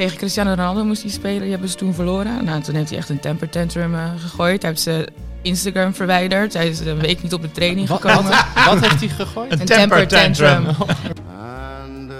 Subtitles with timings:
[0.00, 1.40] Tegen Cristiano Ronaldo moest hij spelen.
[1.40, 2.44] Die hebben ze toen verloren.
[2.44, 4.62] Nou, toen heeft hij echt een temper tantrum uh, gegooid.
[4.62, 5.08] Hij heeft ze
[5.42, 6.52] Instagram verwijderd.
[6.52, 8.30] Hij is een week niet op de training Wat, gekomen.
[8.30, 9.52] wat, wat heeft hij gegooid?
[9.52, 10.66] Een temper tantrum.
[10.66, 12.16] And uh,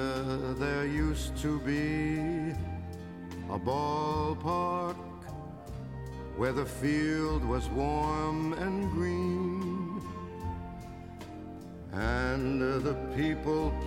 [0.59, 2.53] there used to be
[3.53, 4.97] a ballpark
[6.37, 9.50] where the field was warm and green.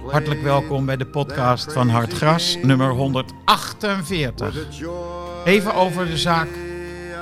[0.09, 4.53] Hartelijk welkom bij de podcast van Hard Gras, nummer 148.
[4.53, 6.48] with a joy Even over de zaak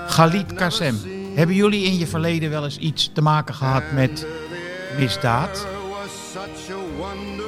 [0.07, 0.97] Galit Kassem.
[1.35, 4.27] Hebben jullie in je verleden wel eens iets te maken gehad met
[4.97, 5.67] misdaad?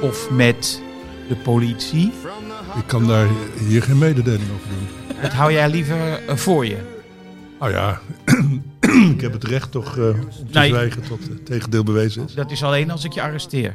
[0.00, 0.82] Of met
[1.28, 2.12] de politie?
[2.76, 3.28] Ik kan daar
[3.68, 5.20] hier geen mededeling over doen.
[5.22, 6.78] Dat hou jij liever voor je.
[7.58, 8.00] Nou ja,
[9.14, 10.68] ik heb het recht toch eh, om te Nee.
[10.68, 12.34] zwijgen tot het tegendeel bewezen is.
[12.34, 13.74] Dat is alleen als ik je arresteer.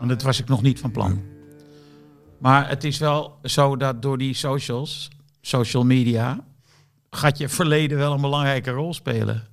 [0.00, 1.22] En dat was ik nog niet van plan.
[2.38, 5.08] Maar het is wel zo dat door die socials,
[5.40, 6.44] social media,
[7.10, 9.46] gaat je verleden wel een belangrijke rol spelen.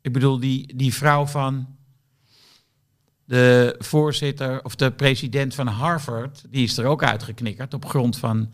[0.00, 1.66] Ik bedoel, die, die vrouw van
[3.24, 8.52] de voorzitter of de president van Harvard, die is er ook uitgeknikkerd op grond van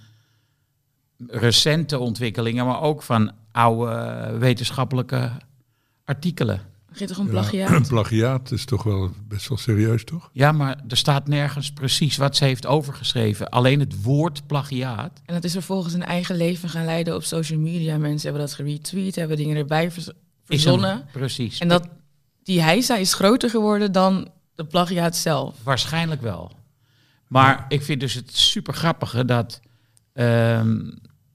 [1.27, 5.31] recente ontwikkelingen, maar ook van oude wetenschappelijke
[6.05, 6.61] artikelen.
[6.93, 7.89] Ging toch een Ja, plagiaat?
[7.99, 10.31] plagiaat is toch wel best wel serieus, toch?
[10.33, 13.49] Ja, maar er staat nergens precies wat ze heeft overgeschreven.
[13.49, 15.21] Alleen het woord plagiaat.
[15.25, 17.97] En dat is vervolgens een eigen leven gaan leiden op social media.
[17.99, 20.13] Mensen hebben dat geretweet, hebben dingen erbij een-
[20.45, 21.05] verzonnen.
[21.13, 21.59] precies.
[21.59, 21.89] En dat,
[22.43, 25.57] die heisa is groter geworden dan de plagiaat zelf.
[25.63, 26.53] Waarschijnlijk wel.
[27.29, 29.61] Maar ik vind dus het super grappige dat
[30.15, 30.91] ehm,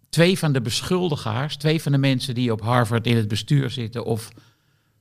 [0.10, 4.06] twee van de beschuldigaars, twee van de mensen die op Harvard in het bestuur zitten
[4.06, 4.30] of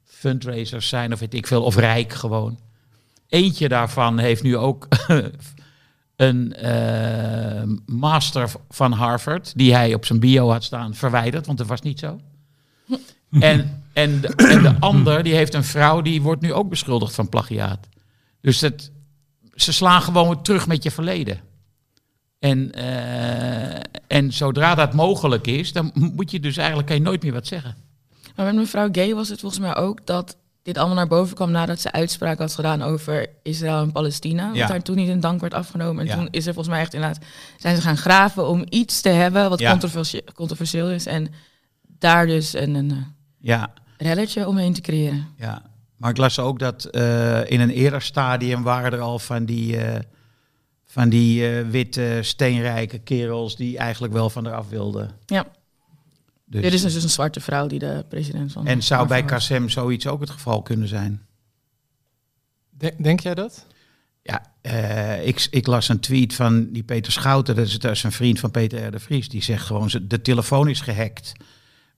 [0.04, 2.58] fundraisers zijn of weet ik veel, of rijk gewoon.
[3.28, 4.88] Eentje daarvan heeft nu ook
[6.16, 11.66] een eh, master van Harvard, die hij op zijn bio had staan, verwijderd, want dat
[11.66, 12.20] was niet zo.
[13.30, 17.14] En, en, de, en de ander, die heeft een vrouw, die wordt nu ook beschuldigd
[17.14, 17.88] van plagiaat.
[18.40, 18.90] Dus dat,
[19.54, 21.40] ze slaan gewoon terug met je verleden.
[22.38, 27.22] En, eh, en zodra dat mogelijk is, dan moet je dus eigenlijk kan je nooit
[27.22, 27.76] meer wat zeggen.
[28.36, 31.50] Maar met mevrouw Gay was het volgens mij ook dat dit allemaal naar boven kwam
[31.50, 34.50] nadat ze uitspraak had gedaan over Israël en Palestina.
[34.52, 34.60] Ja.
[34.60, 36.00] Wat haar toen niet in dank werd afgenomen.
[36.02, 36.14] En Ja.
[36.14, 37.24] toen is er volgens mij echt inderdaad,
[37.58, 39.70] zijn ze gaan graven om iets te hebben wat Ja.
[39.70, 41.06] controversie- controversieel is.
[41.06, 41.28] En
[41.98, 42.96] daar dus een, een eh,
[43.40, 45.26] Ja, relletje omheen te creëren.
[45.36, 45.62] ja.
[45.96, 49.76] Maar ik las ook dat eh, in een eerder stadium waren er al van die,
[49.76, 50.00] eh,
[50.98, 55.10] van die eh, witte, steenrijke kerels die eigenlijk wel van eraf wilden.
[55.26, 55.46] Ja,
[56.44, 58.66] Dus, dit is dus een zwarte vrouw die de president van.
[58.66, 59.24] en zou bij.
[59.24, 61.26] Kassem zoiets ook het geval kunnen zijn?
[62.70, 63.66] De- denk jij dat?
[64.22, 68.02] Ja, eh, ik, ik las een tweet van die Peter Schouten, dat is, dat is
[68.02, 68.90] een vriend van Peter R.
[68.90, 69.28] de Vries.
[69.28, 71.32] Die zegt gewoon, de telefoon is gehackt.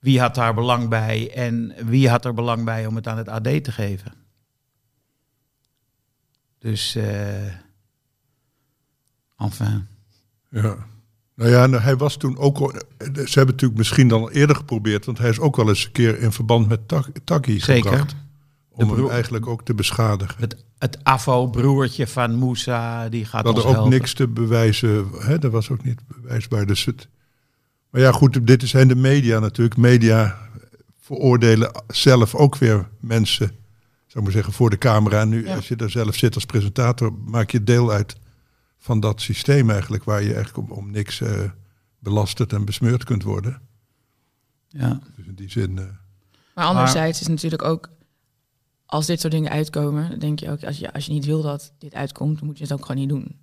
[0.00, 3.28] Wie had daar belang bij en wie had er belang bij om het aan het
[3.28, 4.12] AD te geven?
[6.58, 7.68] Dus, eh
[9.40, 9.86] enfin.
[10.50, 10.76] Ja.
[11.34, 12.58] Nou ja, nou, hij was toen ook...
[12.58, 15.04] al- Ze hebben natuurlijk misschien dan al eerder geprobeerd...
[15.04, 17.90] want hij is ook wel eens een keer in verband met Tak- Taki Zeker.
[17.90, 18.14] gebracht.
[18.70, 20.34] Om hem eigenlijk ook te beschadigen.
[20.38, 23.90] Het, het AFO-broertje van Moussa, die gaat ons ook helpen.
[23.90, 25.06] niks te bewijzen.
[25.18, 25.38] Hè?
[25.38, 26.66] Dat was ook niet bewijsbaar.
[26.66, 27.08] Dus het...
[27.90, 29.76] Maar ja, goed, dit zijn de media natuurlijk.
[29.76, 30.38] Media
[31.00, 33.54] veroordelen zelf ook weer mensen, zou
[34.14, 35.20] ik maar zeggen, voor de camera.
[35.20, 35.54] En nu, Ja.
[35.54, 38.16] als je daar zelf zit als presentator, maak je deel uit
[38.82, 41.50] van dat systeem eigenlijk, waar je eigenlijk om, om niks eh,
[41.98, 43.60] belasterd en besmeurd kunt worden.
[44.68, 45.00] Ja.
[45.16, 45.78] Dus in die zin...
[45.78, 45.84] eh,
[46.54, 47.88] Maar anderzijds is natuurlijk ook,
[48.86, 51.42] als dit soort dingen uitkomen, dan denk je ook, als je, als je niet wil
[51.42, 53.38] dat dit uitkomt, dan moet je het ook gewoon niet doen.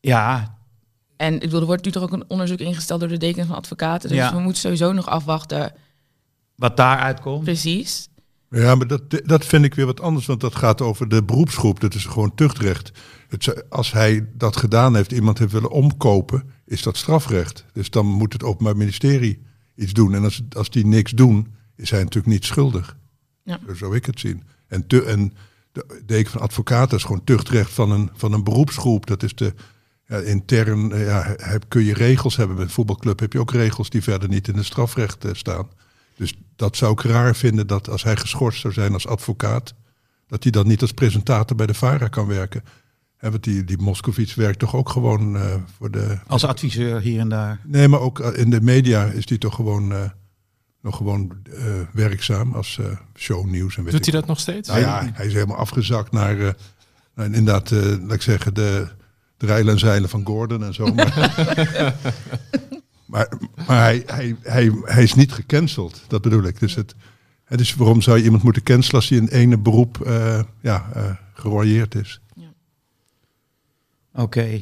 [0.00, 0.58] ja,
[1.16, 3.56] En ik bedoel, er wordt nu toch ook een onderzoek ingesteld door de deken van
[3.56, 4.08] advocaten.
[4.08, 4.34] Dus Ja.
[4.34, 5.74] we moeten sowieso nog afwachten,
[6.54, 7.44] wat daaruit komt.
[7.44, 8.08] precies.
[8.52, 11.80] Ja, maar dat, dat vind ik weer wat anders, want dat gaat over de beroepsgroep.
[11.80, 12.92] Dat is gewoon tuchtrecht.
[13.28, 17.64] Het, als hij dat gedaan heeft, iemand heeft willen omkopen, is dat strafrecht.
[17.72, 19.42] Dus dan moet het Openbaar Ministerie
[19.76, 20.14] iets doen.
[20.14, 22.96] En als, als die niks doen, is hij natuurlijk niet schuldig.
[23.44, 23.60] Ja.
[23.66, 24.42] Zo zou ik het zien.
[24.66, 25.32] En, te, en
[25.72, 29.06] de deken van advocaten is gewoon tuchtrecht van een, van een beroepsgroep.
[29.06, 29.54] Dat is de,
[30.06, 32.56] Ja, intern ja, heb, kun je regels hebben.
[32.56, 35.68] Met een voetbalclub heb je ook regels die verder niet in het strafrecht eh, staan.
[36.16, 39.74] Dus dat zou ik raar vinden dat als hij geschorst zou zijn als advocaat,
[40.26, 42.64] dat hij dan niet als presentator bij de VARA kan werken.
[43.20, 46.18] Want die, die Moskovits werkt toch ook gewoon eh, voor de...
[46.26, 47.60] Als adviseur hier en daar.
[47.64, 50.00] Nee, maar ook eh, in de media is hij toch gewoon eh,
[50.80, 53.76] nog gewoon eh, werkzaam als eh, shownieuws.
[53.76, 54.68] En weet Doet ik hij dat nog steeds?
[54.68, 56.48] nou ja, hij is helemaal afgezakt naar, eh,
[57.14, 58.88] naar inderdaad, eh, laat ik zeggen, de,
[59.36, 60.94] de rijlen en zeilen van Gordon en zo.
[63.12, 66.60] Maar, hij, hij, hij, hij is niet gecanceld, dat bedoel ik.
[66.60, 66.94] Dus, het,
[67.44, 70.90] het is waarom zou je iemand moeten cancelen als hij in ene beroep eh ja,
[70.94, 72.20] eh geroyeerd is?
[74.14, 74.60] Oké.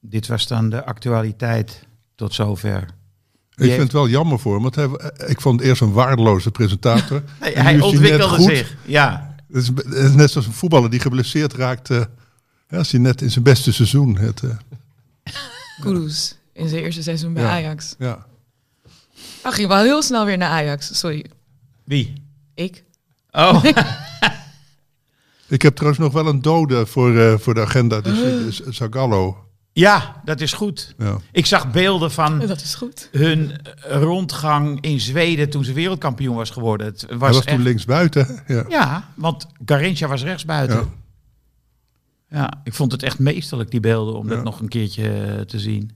[0.00, 2.82] Dit was dan de actualiteit tot zover.
[2.82, 2.88] Ik
[3.54, 5.92] heeft- vind het wel jammer voor hem, want hij, eh, ik vond het eerst een
[5.92, 7.22] waardeloze presentator.
[7.38, 8.56] Hij, ontwikkelde goed.
[8.56, 8.76] zich.
[8.84, 9.34] Ja.
[9.52, 11.88] Het is, het is net zoals een voetballer die geblesseerd raakt.
[11.88, 12.08] ja,
[12.68, 14.16] als hij net in zijn beste seizoen.
[14.16, 14.50] Het, eh,
[15.80, 17.50] Kudus in zijn eerste seizoen bij Ja.
[17.50, 17.94] Ajax.
[17.98, 18.26] ja.
[19.42, 20.98] Hij ging wel heel snel weer naar Ajax.
[20.98, 21.24] Sorry,
[21.84, 22.12] Wie?
[22.54, 22.84] ik.
[23.30, 23.64] Oh,
[25.48, 28.00] Ik heb trouwens nog wel een dode voor, eh, voor de agenda.
[28.00, 29.46] Dus, eh, dus Zagallo.
[29.72, 30.94] ja, dat is goed.
[30.98, 31.16] Ja.
[31.32, 33.08] Ik zag beelden van Dat is goed.
[33.12, 36.86] hun rondgang in Zweden toen ze wereldkampioen was geworden.
[36.86, 38.42] Het was, Hij was toen linksbuiten.
[38.46, 38.64] Ja.
[38.68, 40.76] Ja, want Garincha was rechtsbuiten.
[40.76, 40.88] Ja.
[42.40, 42.60] Ja.
[42.64, 44.34] ik vond het echt meesterlijk, die beelden, om Ja.
[44.34, 45.90] dat nog een keertje eh, te zien.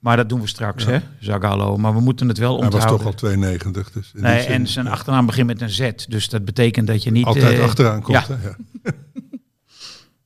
[0.00, 0.90] Maar dat doen we straks, Ja.
[0.90, 1.76] hè, Zagallo.
[1.76, 2.98] Maar we moeten het wel Hij was onthouden.
[3.04, 3.90] toch al 92.
[3.90, 5.90] Dus in nee, zin, en zijn ja, achternaam begint met een Z.
[6.08, 7.26] Dus dat betekent dat je niet...
[7.26, 8.26] altijd eh, achteraan komt.
[8.26, 8.36] ja.
[8.36, 8.48] Hè?
[8.48, 8.56] Ja.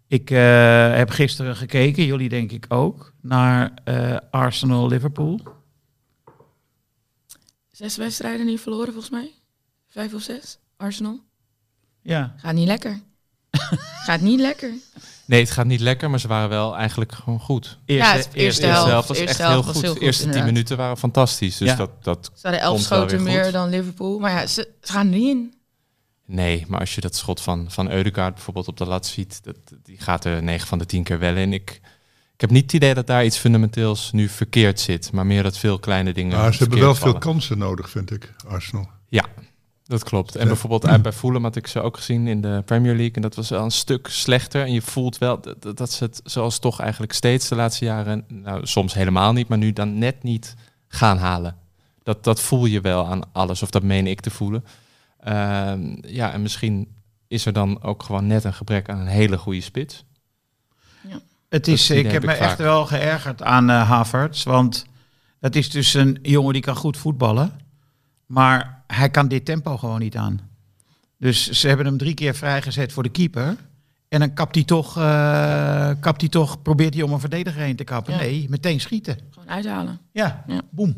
[0.06, 5.40] Ik eh, heb gisteren gekeken, jullie denk ik ook, naar eh, Arsenal-Liverpool.
[7.70, 9.30] Zes wedstrijden niet verloren volgens mij.
[9.88, 10.58] Vijf of zes.
[10.76, 11.20] Arsenal.
[12.02, 12.34] Ja.
[12.36, 13.00] Gaat niet lekker.
[14.06, 14.70] Gaat niet lekker.
[15.26, 17.78] Nee, het gaat niet lekker, maar ze waren wel eigenlijk gewoon goed.
[17.84, 18.90] Ja, het eerste De eerste helft.
[18.90, 19.82] helft was Eerste echt heel helft goed.
[19.82, 21.56] heel De eerste tien minuten waren fantastisch.
[21.56, 21.76] Dus Ja.
[21.76, 24.18] dat, dat Ze hadden elf schoten meer dan Liverpool.
[24.18, 25.54] Maar ja, ze, ze gaan er niet in.
[26.26, 29.56] Nee, maar als je dat schot van, van Eudegaard bijvoorbeeld op de lat ziet, dat,
[29.82, 31.52] die gaat er 9 van de 10 keer wel in.
[31.52, 31.80] Ik,
[32.34, 35.58] ik heb niet het idee dat daar iets fundamenteels nu verkeerd zit, maar meer dat
[35.58, 36.38] veel kleine dingen.
[36.38, 38.88] Maar ze hebben wel veel kansen nodig, vind ik, Arsenal.
[39.08, 39.24] Ja,
[39.84, 40.34] dat klopt.
[40.34, 40.46] En Ja.
[40.46, 43.14] bijvoorbeeld uit bij Fulham had ik ze ook gezien in de Premier League.
[43.14, 44.62] En dat was wel een stuk slechter.
[44.62, 48.24] En je voelt wel dat, dat- ze het zoals toch eigenlijk steeds de laatste jaren,
[48.28, 50.54] nou soms helemaal niet, maar nu dan net niet
[50.88, 51.56] gaan halen.
[52.02, 54.64] Dat, dat voel je wel aan alles, of dat meen ik te voelen.
[55.20, 56.88] Ehm, ja, en misschien
[57.28, 60.04] is er dan ook gewoon net een gebrek aan een hele goede spits.
[61.48, 64.44] Het is, idee ik heb heb me ik echt wel geërgerd aan eh Havertz.
[64.44, 64.86] Want
[65.40, 67.52] dat is dus een jongen die kan goed voetballen.
[68.34, 70.40] Maar hij kan dit tempo gewoon niet aan.
[71.18, 73.56] Dus ze hebben hem drie keer vrijgezet voor de keeper.
[74.08, 77.76] En dan kapt hij toch, eh, kapt hij toch probeert hij om een verdediger heen
[77.76, 78.12] te kappen.
[78.14, 78.20] Ja.
[78.20, 79.18] Nee, meteen schieten.
[79.30, 79.98] Gewoon uithalen.
[80.12, 80.60] Ja, Ja.
[80.70, 80.96] boem.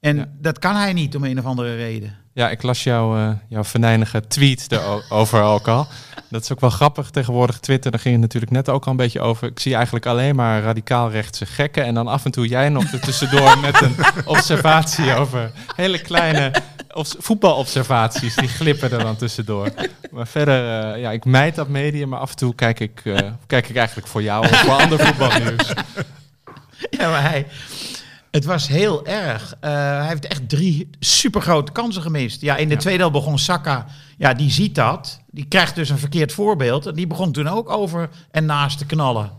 [0.00, 0.26] En Ja.
[0.40, 2.14] dat kan hij niet om een of andere reden.
[2.32, 5.86] Ja, ik las jouw, eh, jouw venijnige tweet erover ook al.
[6.30, 7.58] Dat is ook wel grappig tegenwoordig.
[7.58, 9.48] Twitter, daar ging het natuurlijk net ook al een beetje over.
[9.48, 11.84] Ik zie eigenlijk alleen maar radicaal rechtse gekken.
[11.84, 13.94] En dan af en toe jij nog er tussendoor met een
[14.36, 16.52] observatie over hele kleine
[16.92, 18.34] obs- voetbalobservaties.
[18.34, 19.68] Die glippen er dan tussendoor.
[20.10, 22.08] Maar verder, eh, ja, ik mijd dat medium.
[22.08, 24.98] Maar af en toe kijk ik, eh, kijk ik eigenlijk voor jou of voor ander
[25.06, 25.72] voetbalnieuws.
[26.90, 27.46] Ja, maar hij...
[28.30, 29.54] Het was heel erg.
[29.60, 32.40] Eh, hij heeft echt drie supergrote kansen gemist.
[32.40, 32.80] Ja, in de Ja.
[32.80, 33.86] tweede helft begon Saka.
[34.18, 35.20] Ja, die ziet dat.
[35.30, 36.86] Die krijgt dus een verkeerd voorbeeld.
[36.86, 39.30] En die begon toen ook over en naast te knallen.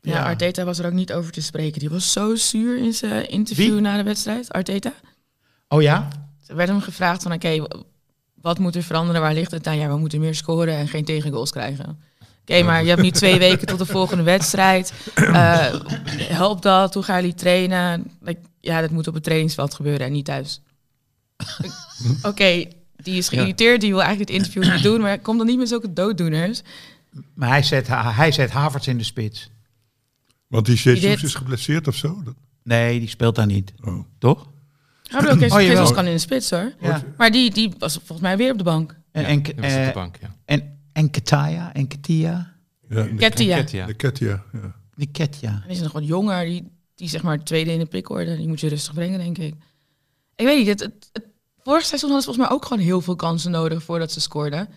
[0.00, 0.24] Ja, Ja.
[0.24, 1.80] Arteta was er ook niet over te spreken.
[1.80, 3.80] Die was zo zuur in zijn interview Wie?
[3.80, 4.52] na de wedstrijd.
[4.52, 4.92] Arteta.
[5.68, 6.08] Oh ja?
[6.46, 7.66] Er werd hem gevraagd van, oké,
[8.34, 9.20] wat moet er veranderen?
[9.20, 9.76] Waar ligt het aan?
[9.78, 12.02] Ja, we moeten meer scoren en geen tegengoals krijgen.
[12.48, 14.92] Oké, maar je hebt nu twee weken tot de volgende wedstrijd.
[15.14, 15.74] Eh
[16.18, 16.94] help dat?
[16.94, 18.10] Hoe gaan jullie trainen?
[18.20, 20.60] Like, ja, dat moet op het trainingsveld gebeuren en niet thuis.
[22.22, 22.64] Oké,
[22.96, 23.80] die is geïrriteerd.
[23.80, 25.00] Die wil eigenlijk het interview niet doen.
[25.00, 26.62] Maar kom dan niet met zulke dooddoeners.
[27.34, 29.50] Maar hij zet, hij zet Havertz in de spits.
[30.46, 32.22] Want die Jesus is geblesseerd of zo?
[32.62, 33.72] Nee, die speelt daar niet.
[33.84, 34.04] Oh.
[34.18, 34.46] Toch?
[35.02, 36.72] Gabriel Oh, Jesus kan in de spits hoor.
[36.80, 37.02] Ja.
[37.16, 38.96] Maar die, die was volgens mij weer op de bank.
[39.12, 40.34] En, Ja, en, die was op de eh, bank, ja.
[40.44, 42.54] en, en Ketaya en Ketia.
[42.88, 43.14] Ja, de.
[43.14, 43.86] Ketia.
[43.86, 44.74] de Ketia, ja.
[44.94, 45.60] Die Ketia.
[45.64, 46.44] Hij is nog wat jonger.
[46.44, 48.36] Die, die zeg maar tweede in de pikorde.
[48.36, 49.54] Die moet je rustig brengen, denk ik.
[50.36, 50.66] Ik weet niet.
[50.68, 51.26] Het, het, het-
[51.62, 54.68] vorig seizoen hadden ze volgens mij ook gewoon heel veel kansen nodig voordat ze scoorden.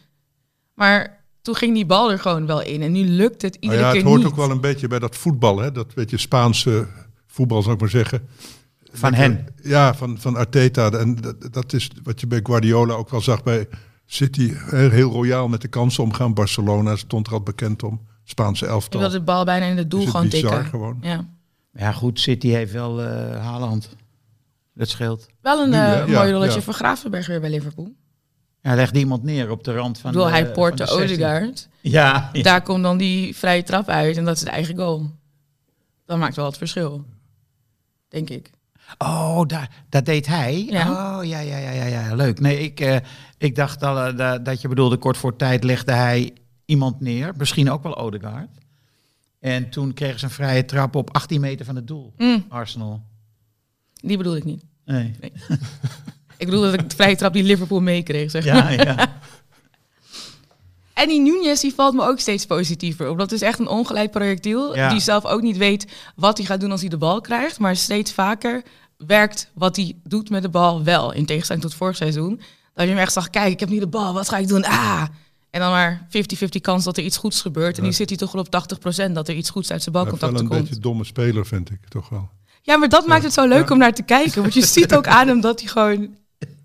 [0.73, 2.81] Maar toen ging die bal er gewoon wel in.
[2.81, 4.27] En nu lukt het Nou iedere ja, het keer hoort niet.
[4.29, 5.71] ook wel een beetje bij dat voetbal, hè?
[5.71, 6.87] dat beetje Spaanse
[7.27, 8.27] voetbal, zou ik maar zeggen.
[8.93, 9.45] Van hen.
[9.63, 10.91] Ja, van, van Arteta.
[10.91, 13.67] En dat, dat is wat je bij Guardiola ook wel zag bij
[14.13, 14.53] City.
[14.53, 16.33] Heel, heel royaal met de kansen omgaan.
[16.33, 18.01] Barcelona stond er al bekend om.
[18.23, 18.99] Spaanse Je elftal.
[18.99, 20.69] wil de bal bijna in het doel gewoon bizar tikken.
[20.69, 20.97] gewoon.
[21.01, 21.29] Ja.
[21.73, 23.95] Ja, goed, City heeft wel eh Haaland.
[24.73, 25.27] Dat scheelt.
[25.41, 26.07] Wel een Nu, eh?
[26.07, 26.61] Ja, mooi rolletje ja.
[26.61, 27.93] voor Gravenberg weer bij Liverpool.
[28.61, 30.97] Ja, legt iemand neer op de rand van Ik bedoel, de, hij poort de van
[30.97, 31.15] 16.
[31.17, 31.67] Odegaard.
[31.81, 32.43] Ja, ja.
[32.43, 35.11] Daar komt dan die vrije trap uit en dat is de eigen goal.
[36.05, 37.05] Dat maakt wel het verschil.
[38.07, 38.51] Denk ik.
[38.97, 40.65] Oh, daar, dat deed hij?
[40.69, 40.91] Ja.
[40.91, 42.15] Oh, ja, ja, ja, ja, ja.
[42.15, 42.39] leuk.
[42.39, 42.97] Nee, ik, eh,
[43.41, 46.33] ik dacht al eh, da- dat je bedoelde, kort voor tijd legde hij
[46.65, 47.33] iemand neer.
[47.37, 48.49] Misschien ook wel Odegaard.
[49.39, 52.13] En toen kregen ze een vrije trap op 18 meter van het doel.
[52.17, 53.01] Mm, Arsenal.
[54.01, 54.63] die bedoel ik niet.
[54.85, 55.15] Nee.
[56.37, 58.31] Ik bedoel dat ik de vrije trap die Liverpool meekreeg.
[58.31, 58.43] Zeg.
[58.43, 58.95] Ja, ja.
[60.93, 63.17] En die Nunez die valt me ook steeds positiever op.
[63.17, 64.75] Dat is echt een ongeleid projectiel.
[64.75, 64.89] Ja.
[64.89, 67.59] Die zelf ook niet weet wat hij gaat doen als hij de bal krijgt.
[67.59, 68.63] Maar steeds vaker
[68.97, 71.11] werkt wat hij doet met de bal wel.
[71.13, 72.41] In tegenstelling tot vorig seizoen.
[72.81, 74.65] Dat je hem echt zag, kijk, ik heb nu de bal, wat ga ik doen?
[74.65, 75.03] Ah!
[75.49, 77.77] En dan maar 50-50 kans dat er iets goeds gebeurt.
[77.77, 78.63] En nu zit hij toch wel op
[79.09, 80.59] 80% dat er iets goeds uit zijn Hij heeft wel balcontacten een komt.
[80.59, 82.29] beetje een domme speler, vind ik toch wel.
[82.61, 84.41] Ja, maar dat maakt het zo leuk om naar te kijken.
[84.41, 86.15] Want je ziet ook aan hem dat hij gewoon...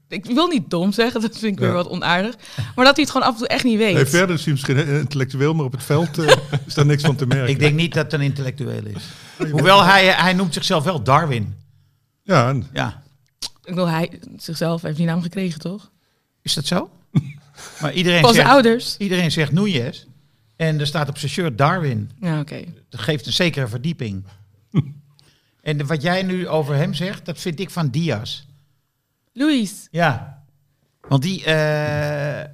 [0.08, 2.34] Ik wil niet dom zeggen, dat vind ik weer wat onaardig.
[2.74, 3.94] Maar dat hij het gewoon af en toe echt niet weet.
[3.94, 7.16] Nee, verder is hij misschien intellectueel, maar op het veld eh, is daar niks van
[7.16, 7.48] te merken.
[7.48, 9.04] Ik denk niet dat het een intellectueel is.
[9.50, 11.54] Hoewel hij, hij noemt zichzelf wel Darwin.
[12.22, 13.02] Ja, en Ja.
[13.42, 15.90] Ik bedoel, hij zichzelf heeft die naam gekregen, toch?
[16.46, 16.90] Is dat zo?
[17.80, 18.96] maar iedereen zijn zegt, ouders.
[18.96, 20.06] iedereen zegt Núñez.
[20.56, 22.10] En er staat op zijn shirt Darwin.
[22.20, 22.64] Ja, oké.
[22.88, 24.24] Dat geeft een zekere verdieping.
[25.62, 28.44] en de- wat jij nu over hem zegt, dat vind ik van Diaz.
[29.32, 29.88] Luis.
[29.90, 30.42] Ja.
[31.00, 32.44] Want die, eh,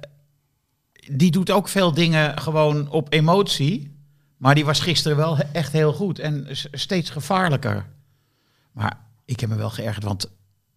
[1.17, 3.95] die doet ook veel dingen gewoon op emotie.
[4.37, 6.19] Maar die was gisteren wel echt heel goed.
[6.19, 7.85] En steeds gevaarlijker.
[8.71, 10.31] Maar ik heb me wel geërgerd, want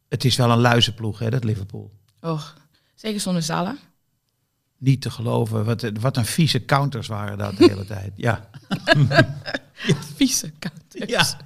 [0.09, 1.93] het is wel een luizenploeg, hè, dat Liverpool.
[2.21, 2.57] Och,
[2.97, 3.77] zeker zonder Salah.
[4.79, 5.65] Niet te geloven.
[5.65, 8.13] Wat, wat een vieze counters waren dat de hele tijd.
[8.27, 8.49] Ja.
[10.15, 11.11] Vieze counters.
[11.11, 11.45] ja.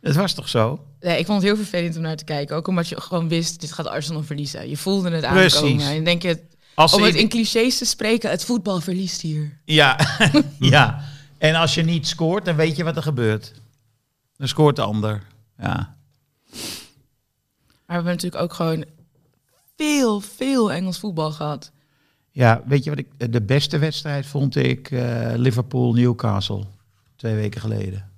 [0.00, 0.84] Het was toch zo?
[1.00, 2.56] Nee, ik vond het heel vervelend om naar te kijken.
[2.56, 4.68] Ook omdat je gewoon wist, dit gaat Arsenal verliezen.
[4.68, 5.56] Je voelde het Precies.
[5.56, 5.86] aankomen.
[5.86, 6.42] En dan denk je,
[6.74, 9.58] Als om het in- in clichés te spreken, het voetbal verliest hier.
[9.64, 9.98] Ja,
[10.58, 11.04] ja.
[11.38, 13.52] En als je niet scoort, dan weet je wat er gebeurt.
[14.36, 15.22] Dan scoort de ander.
[15.58, 15.96] Ja.
[17.86, 18.84] Maar we hebben natuurlijk ook gewoon
[19.86, 21.72] veel, veel Engels voetbal gehad.
[22.30, 23.32] Ja, weet je wat ik...
[23.32, 26.64] De beste wedstrijd vond ik eh, Liverpool-Newcastle.
[27.16, 28.10] Twee weken geleden.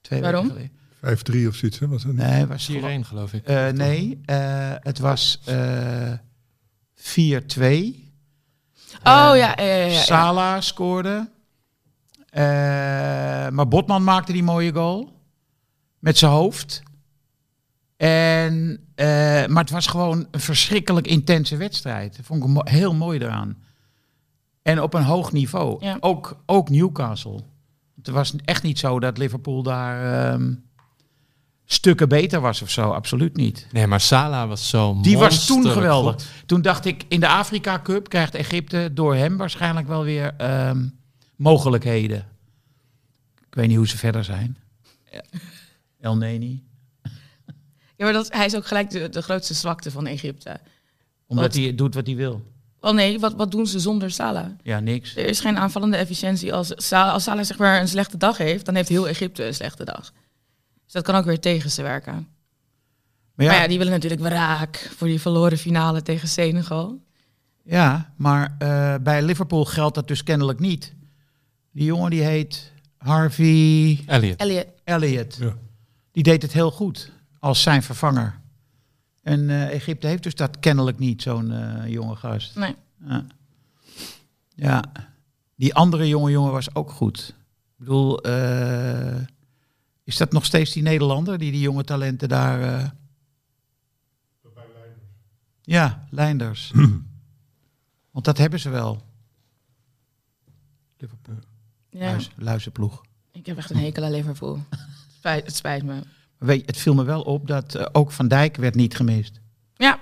[0.00, 0.48] Twee Waarom?
[0.48, 1.44] weken geleden.
[1.44, 1.88] 5-3 of zoiets, hè?
[1.88, 2.16] Was niet?
[2.16, 3.44] Nee, was gelo- 4-1 geloof ik.
[3.46, 6.12] Eh, nee, eh, het was eh
[6.94, 8.10] 4-2.
[8.98, 10.00] Oh ja, ja, ja, ja, ja.
[10.00, 11.30] Sala scoorde.
[12.30, 12.42] Eh,
[13.48, 15.20] maar Botman maakte die mooie goal.
[15.98, 16.82] Met zijn hoofd.
[18.08, 19.06] En, eh,
[19.46, 22.16] maar het was gewoon een verschrikkelijk intense wedstrijd.
[22.16, 23.56] Dat vond ik mo- heel mooi eraan.
[24.62, 25.84] En op een hoog niveau.
[25.84, 25.96] Ja.
[26.00, 27.40] Ook, ook Newcastle.
[27.96, 30.54] Het was echt niet zo dat Liverpool daar ehm,
[31.64, 32.90] stukken beter was of zo.
[32.90, 33.66] Absoluut niet.
[33.72, 36.12] Nee, maar Salah was zo Die was toen geweldig.
[36.14, 36.26] goed.
[36.46, 40.86] Toen dacht ik, in de Afrika Cup krijgt Egypte door hem waarschijnlijk wel weer ehm,
[41.36, 42.26] mogelijkheden.
[43.48, 44.56] Ik weet niet hoe ze verder zijn.
[46.00, 46.62] El Neni.
[48.02, 50.60] Ja, maar dat, hij is ook gelijk de, de grootste zwakte van Egypte.
[51.26, 51.54] Omdat Wat?
[51.54, 52.42] hij doet wat hij wil.
[52.80, 54.46] Oh nee, wat, wat doen ze zonder Salah?
[54.62, 55.16] Ja, niks.
[55.16, 56.54] Er is geen aanvallende efficiëntie.
[56.54, 59.54] Als Salah, als Salah zeg maar een slechte dag heeft, dan heeft heel Egypte een
[59.54, 60.12] slechte dag.
[60.84, 62.12] Dus dat kan ook weer tegen ze werken.
[63.34, 67.00] Maar Maar ja, die willen natuurlijk wraak voor die verloren finale tegen Senegal.
[67.64, 70.94] ja maar eh, bij Liverpool geldt dat dus kennelijk niet.
[71.72, 74.40] Die jongen die heet Harvey Elliot.
[74.40, 74.66] Elliot.
[74.84, 75.36] Elliott.
[75.40, 75.56] Ja.
[76.12, 77.10] Die deed het heel goed
[77.42, 78.40] als zijn vervanger.
[79.22, 82.56] En eh, Egypte heeft dus dat kennelijk niet, zo'n eh, jonge gast.
[82.56, 82.76] Nee.
[83.06, 83.26] Ja.
[84.54, 84.82] ja,
[85.56, 87.34] die andere jonge jongen was ook goed.
[87.68, 89.22] Ik bedoel, eh,
[90.04, 92.62] is dat nog steeds die Nederlander die die jonge talenten daar...
[92.62, 92.88] eh,
[95.62, 96.72] Ja, Leinders.
[98.12, 99.02] Want dat hebben ze wel.
[100.98, 101.38] Liverpool.
[101.90, 103.02] Ja, luizenploeg.
[103.32, 104.64] ik heb echt een hekel aan Liverpool.
[104.70, 104.80] Het
[105.16, 106.02] spijt, het spijt me.
[106.42, 109.40] Weet, het viel me wel op dat eh, ook Van Dijk werd niet gemist.
[109.74, 110.00] Ja,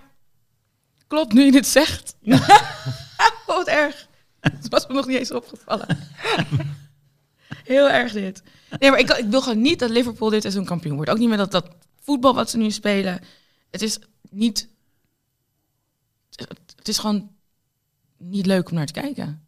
[1.06, 2.16] klopt nu je het zegt.
[3.46, 4.08] Wat erg.
[4.40, 5.98] Het was me nog niet eens opgevallen.
[7.64, 8.42] Heel erg dit.
[8.78, 11.10] Nee, maar ik, ik wil gewoon niet dat Liverpool dit seizoen kampioen wordt.
[11.10, 11.68] Ook niet met dat, dat
[12.00, 13.20] voetbal wat ze nu spelen.
[13.70, 13.98] Het is
[14.30, 14.68] niet...
[16.76, 17.30] Het is gewoon
[18.16, 19.46] niet leuk om naar te kijken.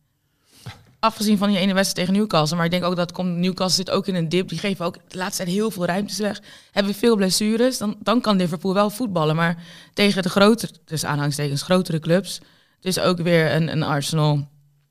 [1.05, 2.57] Afgezien van die ene wedstrijd tegen Newcastle.
[2.57, 4.49] Maar ik denk ook dat komt, Newcastle zit ook in een dip.
[4.49, 6.41] Die geven ook de laatste tijd heel veel ruimtes weg.
[6.71, 7.79] Hebben veel blessures.
[7.79, 9.37] Dan, dan kan Liverpool wel voetballen.
[9.37, 9.63] Maar
[9.95, 12.41] tegen de grotere, dus aanhangstekens, grotere clubs.
[12.81, 14.49] Dus ook weer een, een Arsenal,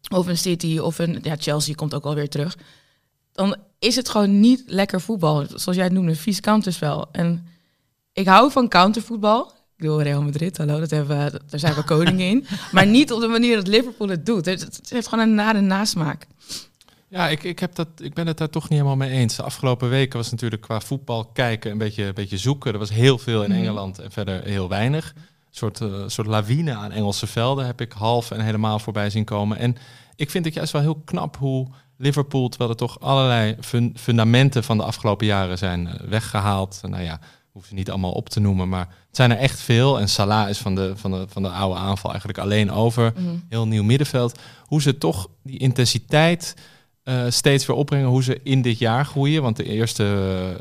[0.10, 2.58] of een City of een ja, Chelsea komt ook alweer terug.
[3.32, 5.46] Dan is het gewoon niet lekker voetbal.
[5.48, 7.10] Zoals jij het noemde, vies counterspel.
[7.12, 7.48] En
[8.14, 9.54] ik hou van countervoetbal.
[9.82, 12.46] Ik bedoel, Real Madrid, hallo, dat hebben we, daar zijn we koning in.
[12.72, 14.46] Maar niet op de manier dat Liverpool het doet.
[14.46, 16.28] Het, het heeft gewoon een nare nasmaak.
[17.08, 19.36] Ja, ik, ik, heb dat, ik ben het daar toch niet helemaal mee eens.
[19.36, 22.74] De afgelopen weken was natuurlijk qua voetbal kijken een beetje, een beetje zoeken.
[22.74, 23.60] Er was heel veel in Mhm.
[23.60, 25.14] Engeland en verder heel weinig.
[25.16, 29.26] Een soort, eh, soort lawine aan Engelse velden heb ik half en helemaal voorbij zien
[29.26, 29.58] komen.
[29.58, 29.76] En
[30.16, 34.64] ik vind het juist wel heel knap hoe Liverpool, terwijl er toch allerlei fun- fundamenten
[34.64, 36.80] van de afgelopen jaren zijn eh, weggehaald.
[36.88, 37.20] Nou ja,
[37.52, 40.00] hoef ze niet allemaal op te noemen, maar het zijn er echt veel.
[40.00, 43.14] En Salah is van de, van de, van de oude aanval eigenlijk alleen over.
[43.16, 43.36] Mhm.
[43.50, 44.40] Heel nieuw middenveld.
[44.66, 46.56] Hoe ze toch die intensiteit
[47.04, 48.08] eh, steeds weer opbrengen.
[48.08, 49.42] Hoe ze in dit jaar groeien.
[49.42, 50.04] Want de eerste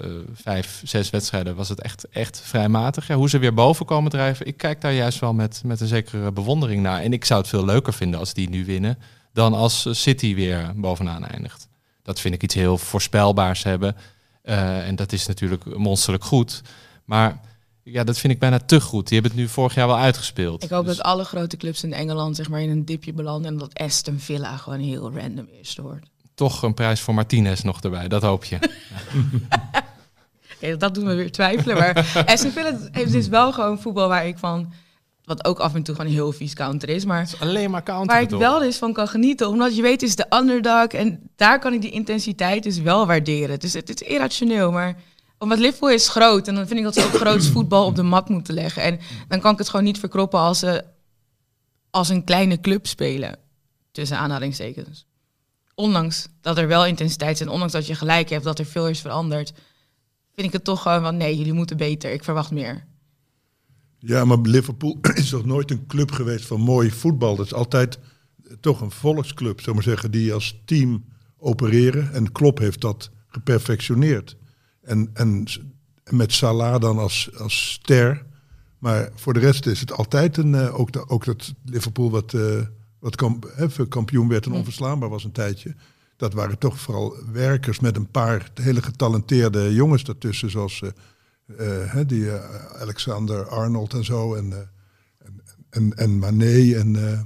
[0.03, 3.07] eh, vijf, zes wedstrijden was het echt, echt vrij matig.
[3.07, 4.47] Ja, hoe ze weer boven komen drijven.
[4.47, 7.01] Ik kijk daar juist wel met, met een zekere bewondering naar.
[7.01, 8.99] En ik zou het veel leuker vinden als die nu winnen.
[9.33, 11.69] Dan als City weer bovenaan eindigt.
[12.03, 13.97] Dat vind ik iets heel voorspelbaars hebben.
[14.43, 16.63] Eh, en dat is natuurlijk monsterlijk goed.
[17.05, 17.41] Maar
[17.83, 19.09] ja, dat vind ik bijna te goed.
[19.09, 20.63] Die hebben het nu vorig jaar wel uitgespeeld.
[20.65, 23.53] Ik hoop Dus- dat alle grote clubs in Engeland zeg maar, in een dipje belanden.
[23.53, 26.07] En dat Aston Villa gewoon heel random eerste wordt.
[26.35, 28.09] toch een prijs voor Martinez nog erbij.
[28.09, 28.59] Dat hoop je.
[30.79, 31.77] Dat doet me weer twijfelen.
[31.77, 34.73] Maar Aston Villa heeft dus wel gewoon voetbal waar ik van...
[35.31, 37.05] Wat ook af en toe gewoon heel vies counter is.
[37.05, 38.07] Maar Het is alleen maar counter.
[38.07, 39.49] waar ik wel dus van kan genieten.
[39.49, 40.87] Omdat je weet, het is de underdog.
[40.87, 43.61] En daar kan ik die intensiteit dus wel waarderen.
[43.61, 44.97] Dus het is irrationeel, maar...
[45.39, 46.49] Omdat Liverpool is groot.
[46.49, 48.83] En dan vind ik dat ze ook groots voetbal op de mat moeten leggen.
[48.83, 50.85] En dan kan ik het gewoon niet verkroppen als ze
[51.91, 53.39] als een kleine club spelen.
[53.93, 55.07] Tussen aanhalingstekens.
[55.75, 58.89] Ondanks dat er wel intensiteit is en ondanks dat je gelijk hebt dat er veel
[58.89, 59.53] is veranderd,
[60.35, 62.13] vind ik het toch gewoon van nee, jullie moeten beter.
[62.13, 62.89] Ik verwacht meer.
[64.03, 67.37] Ja, maar Liverpool is toch nooit een club geweest van mooi voetbal.
[67.37, 67.99] Dat is altijd
[68.45, 71.05] eh, toch een volksclub, zou maar zeggen, die als team
[71.39, 72.13] opereren.
[72.13, 74.37] En Klopp heeft dat geperfectioneerd.
[74.83, 75.47] En, en
[76.11, 78.27] met Salah dan als, als ster.
[78.79, 82.35] Maar voor de rest is het altijd een, eh, ook, da- ook dat Liverpool wat,
[82.35, 82.61] eh,
[82.99, 85.75] wat kamp, kampioen werd en onverslaanbaar was een tijdje.
[86.17, 90.83] Dat waren toch vooral werkers met een paar hele getalenteerde jongens daartussen, zoals
[92.07, 94.35] die eh, Alexander Arnold en zo.
[94.35, 94.59] En, eh,
[95.19, 97.19] en, en, en Mané en, eh,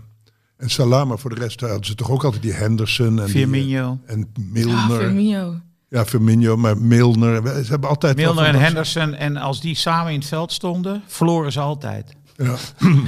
[0.57, 1.09] en Salah.
[1.09, 3.99] Maar voor de rest hadden ze toch ook altijd die Henderson en, die, Firmino.
[4.07, 4.99] eh, en Milner.
[5.01, 5.61] Firmino.
[5.89, 7.65] ja, Firmino, maar Milner.
[7.65, 9.15] Ze hebben altijd Milner en Henderson.
[9.15, 12.13] En als die samen in het veld stonden, verloren ze altijd.
[12.37, 12.57] Ja.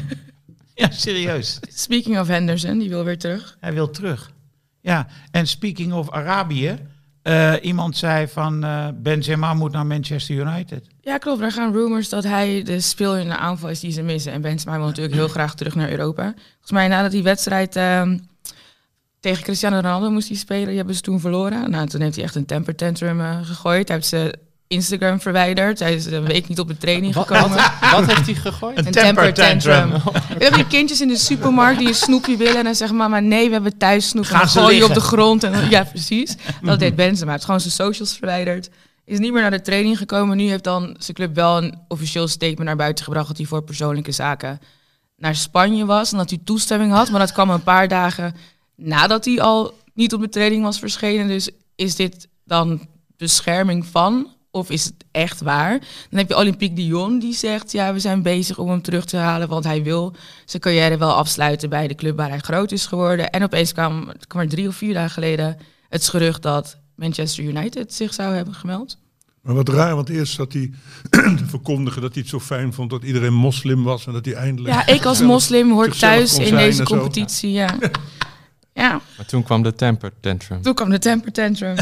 [0.78, 1.58] Ja, serieus.
[1.68, 3.56] Speaking of Henderson, die wil weer terug.
[3.60, 4.30] Hij wil terug.
[4.80, 6.78] Ja, en speaking of Arabië.
[7.26, 10.86] Eh, iemand zei van eh, Benzema moet naar Manchester United.
[11.00, 11.40] Ja, klopt.
[11.40, 14.32] Er gaan rumors dat hij de speel in de aanval is die ze missen.
[14.32, 16.22] En Benzema wil natuurlijk heel graag terug naar Europa.
[16.22, 18.18] Volgens mij nadat die wedstrijd ehm,
[19.20, 21.70] tegen Cristiano Ronaldo moest hij spelen, die hebben ze toen verloren.
[21.70, 23.88] Nou, toen heeft hij echt een temper tantrum eh, gegooid.
[23.88, 24.32] Hij heeft zijn
[24.68, 25.78] Instagram verwijderd.
[25.78, 27.56] Hij is een week niet op de training gekomen.
[27.92, 28.78] Wat heeft hij gegooid?
[28.78, 29.90] Een temper tantrum.
[29.92, 32.56] We hebben die kindjes in de supermarkt die een snoepje willen.
[32.56, 34.24] En dan zeggen mama, nee, we hebben thuis snoep.
[34.24, 35.44] En Gaan dan ze gooi je op de grond.
[35.44, 36.36] En dan- ja, precies.
[36.62, 37.22] Dat deed Benzema.
[37.24, 38.70] Hij heeft gewoon zijn socials verwijderd.
[39.04, 40.36] Is niet meer naar de training gekomen.
[40.36, 43.28] Nu heeft dan zijn club wel een officieel statement naar buiten gebracht...
[43.28, 44.60] dat hij voor persoonlijke zaken
[45.16, 46.12] naar Spanje was.
[46.12, 47.10] En dat hij toestemming had.
[47.10, 48.34] Maar dat kwam een paar dagen
[48.76, 51.28] nadat hij al niet op de training was verschenen.
[51.28, 54.34] Dus is dit dan bescherming van...
[54.56, 55.78] Of is het echt waar?
[56.10, 57.72] Dan heb je Olympique Lyon die zegt...
[57.72, 59.48] ja, we zijn bezig om hem terug te halen...
[59.48, 60.14] want hij wil
[60.44, 63.30] zijn carrière wel afsluiten bij de club waar hij groot is geworden.
[63.30, 65.56] En opeens kwam, kwam er drie of vier dagen geleden...
[65.88, 68.98] het gerucht dat Manchester United zich zou hebben gemeld.
[69.42, 70.70] Maar wat raar, want eerst zat hij
[71.10, 74.34] te verkondigen dat hij het zo fijn vond dat iedereen moslim was en dat hij
[74.34, 74.74] eindelijk.
[74.74, 77.78] Ja, ik als moslim hoor thuis in deze competitie, ja.
[78.76, 80.62] Ja, Maar toen kwam de temper tantrum.
[80.62, 81.74] toen kwam de temper tantrum.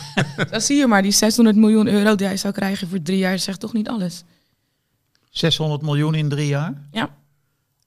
[0.50, 3.38] Dan zie je maar, die 600 miljoen euro die hij zou krijgen voor drie jaar...
[3.38, 4.24] zegt toch niet alles.
[5.30, 6.74] 600 miljoen in drie jaar.
[6.90, 7.10] Ja.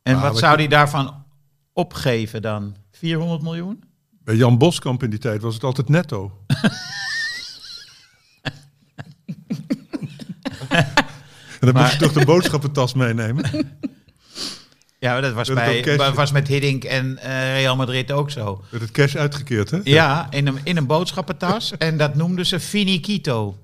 [0.04, 1.24] En Maar wat zou hij daarvan
[1.74, 2.76] opgeven dan?
[2.92, 3.84] 400 miljoen?
[4.24, 6.32] Bij Jan Boskamp in die tijd was het altijd netto.
[11.60, 13.46] en dan moest je toch de boodschappentas meenemen.
[15.06, 18.32] Ja, maar dat was, Dat bij, cash- was met Hiddink en eh, Real Madrid ook
[18.32, 18.64] zo.
[18.70, 19.80] Werd het cash uitgekeerd, hè?
[19.84, 21.74] Ja, in een, in een boodschappentas.
[21.78, 23.58] en dat noemden ze finiquito.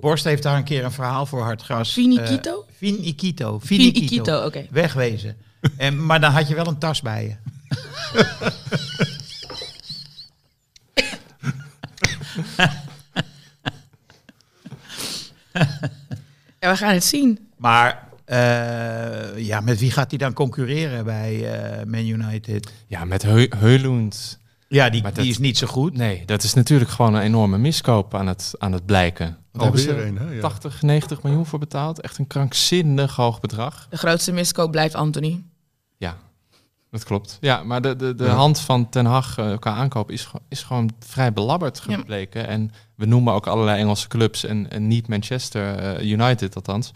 [0.00, 1.92] Borst heeft daar een keer een verhaal voor Hartgras.
[1.92, 2.64] Finiquito?
[2.68, 3.60] eh, finiquito.
[3.60, 4.66] Finiquito, oké.
[4.70, 5.36] Wegwezen.
[5.76, 7.36] En, maar dan had je wel een tas bij je.
[16.60, 17.48] Ja, we gaan het zien.
[17.56, 22.72] Maar eh, ja, met wie gaat hij dan concurreren bij eh, Man United?
[22.86, 24.38] Ja, met Heu Heulund.
[24.68, 25.96] Ja, die, Maar die dat- is niet zo goed.
[25.96, 29.36] Nee, dat is natuurlijk gewoon een enorme miskoop aan het, aan het blijken.
[29.56, 30.32] Alweer een, hè?
[30.32, 30.40] Ja.
[30.40, 32.00] 80, 90 miljoen voor betaald.
[32.00, 33.86] Echt een krankzinnig hoog bedrag.
[33.90, 35.42] De grootste miskoop blijft Anthony.
[35.96, 36.16] Ja,
[36.90, 37.38] dat klopt.
[37.40, 38.30] Ja, maar de, de, de Ja.
[38.34, 41.94] hand van Ten Hag eh, qua aankoop is, is gewoon vrij belabberd Ja.
[41.96, 42.46] gebleken.
[42.48, 46.92] En we noemen ook allerlei Engelse clubs en, en niet Manchester United althans.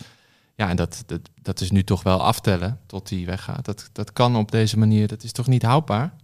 [0.56, 3.64] Ja, en dat, dat, dat is nu toch wel aftellen tot die weggaat.
[3.64, 6.14] Dat, dat kan op deze manier, dat is toch niet houdbaar?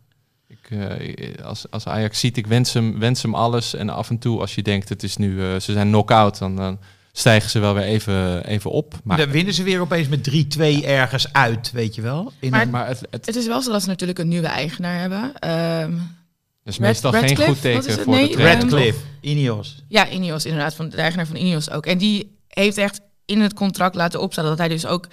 [0.49, 3.75] Ik, eh, als, als Ajax ziet, ik wens hem, wens hem alles.
[3.75, 6.57] En af en toe, als je denkt, het is nu, eh, ze zijn knock-out, dan,
[6.57, 6.79] dan
[7.13, 8.95] stijgen ze wel weer even, even op.
[9.05, 12.33] Maar, Dan winnen ze weer opeens met 3-2 ergens uit, weet je wel.
[12.41, 14.47] In Maar- een- maar het, het Het is wel zo dat ze natuurlijk een nieuwe
[14.47, 15.33] eigenaar hebben.
[15.39, 15.93] Ehm,
[16.65, 18.61] is Red- meestal geen goed teken is voor Nee, de trainer.
[18.63, 19.83] Radcliffe, Ineos.
[19.89, 21.87] ja, Ineos inderdaad, van de eigenaar van Ineos ook.
[21.87, 25.07] En die heeft echt in het contract laten opstaan dat hij dus ook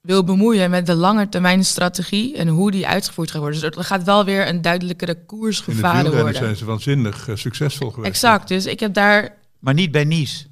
[0.00, 3.60] wil bemoeien met de langetermijn strategie en hoe die uitgevoerd gaat worden.
[3.60, 6.34] Dus er gaat wel weer een duidelijkere koers In gevaren worden.
[6.34, 8.08] zijn ze waanzinnig eh, succesvol geweest.
[8.12, 10.46] Exact, dus ik heb daar Maar niet bij Nice.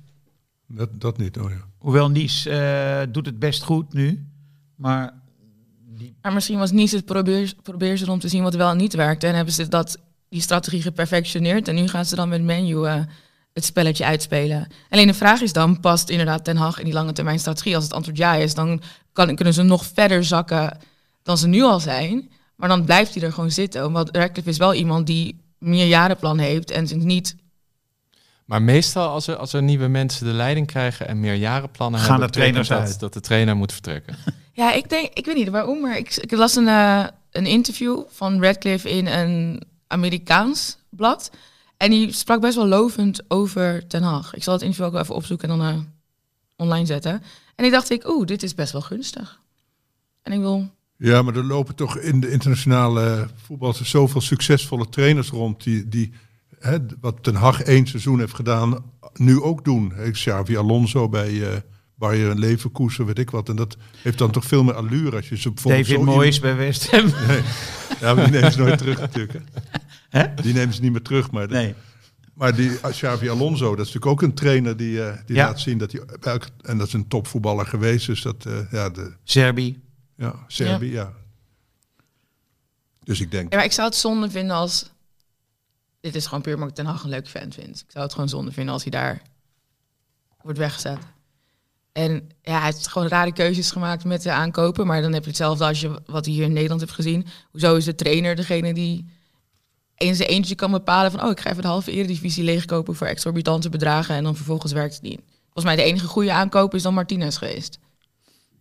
[0.67, 1.65] Dat, dat niet, oh ja.
[1.79, 4.27] Hoewel Nice eh, doet het best goed nu.
[4.77, 5.15] Maar
[6.23, 9.27] Maar misschien was Nice het probeer, probeersel om te zien wat wel en niet werkte.
[9.27, 11.69] En hebben ze dat, die strategie geperfectioneerd.
[11.69, 13.01] En nu gaan ze dan met menu eh,
[13.53, 14.69] het spelletje uitspelen.
[14.89, 17.75] Alleen de vraag is dan, past inderdaad Ten Hag in die lange termijn strategie?
[17.75, 20.79] Als het antwoord ja is, dan kan, kunnen ze nog verder zakken
[21.23, 22.31] dan ze nu al zijn.
[22.57, 23.93] Maar dan blijft hij er gewoon zitten.
[23.93, 27.37] Want Radcliffe is wel iemand die meerjarenplan heeft en zich niet...
[28.45, 32.27] Maar meestal als er, als er nieuwe mensen de leiding krijgen en meerjarenplannen Gaan hebben,
[32.27, 33.01] de trainers dat, uit.
[33.01, 34.17] dat de trainer moet vertrekken.
[34.55, 38.03] Ja, ik denk, ik weet niet waarom, maar ik, ik las een, eh, een interview
[38.09, 41.31] van Radcliffe in een Amerikaans blad.
[41.83, 44.35] En die sprak best wel lovend over Ten Hag.
[44.35, 45.79] Ik zal het interview ook even opzoeken en dan eh,
[46.57, 47.23] online zetten.
[47.55, 49.41] En ik dacht ik, oeh, dit is best wel gunstig.
[50.23, 50.71] En ik wil...
[50.97, 56.13] Ja, maar er lopen toch in de internationale voetbal zoveel succesvolle trainers rond die, die
[56.59, 59.93] hè, wat Ten Hag één seizoen heeft gedaan, nu ook doen.
[60.13, 61.63] Xavi Alonso bij
[62.03, 63.49] eh Bayern Leverkusen, weet ik wat.
[63.49, 66.41] En dat heeft dan toch veel meer allure als je ze bijvoorbeeld David zo Moyes
[66.41, 67.05] bij West Ham.
[67.27, 67.43] Nee.
[68.01, 69.33] Ja, maar die nemen ze nooit terug natuurlijk.
[69.33, 69.41] Hè.
[70.21, 70.35] Hè?
[70.35, 71.31] Die nemen ze niet meer terug.
[71.31, 71.75] Maar, de- Nee.
[72.35, 75.47] maar die Xavi Alonso, dat is natuurlijk ook een trainer die, eh, die Ja.
[75.47, 76.01] laat zien dat hij...
[76.63, 78.07] En dat is een topvoetballer geweest.
[78.07, 79.83] Dus dat, eh, ja, de, Serbi.
[80.17, 81.13] ja, Serbië, ja.
[83.05, 83.51] Dus ik denk...
[83.51, 84.91] Ja, maar ik zou het zonde vinden als...
[86.01, 87.81] Dit is gewoon puur omdat ik Ten Hag een leuk fan vind.
[87.81, 89.23] Ik zou het gewoon zonde vinden als hij daar
[90.43, 90.99] wordt weggezet.
[91.93, 94.87] En ja, hij heeft gewoon rare keuzes gemaakt met de aankopen.
[94.87, 97.27] Maar dan heb je hetzelfde als je wat hij hier in Nederland hebt gezien.
[97.51, 99.07] Hoezo is de trainer degene die
[99.97, 101.23] in zijn eentje kan bepalen van...
[101.25, 104.15] oh, ik ga even de halve eredivisie leegkopen voor exorbitante bedragen...
[104.15, 105.21] en dan vervolgens werkt het niet.
[105.43, 107.79] Volgens mij de enige goede aankoop is dan Martinez geweest.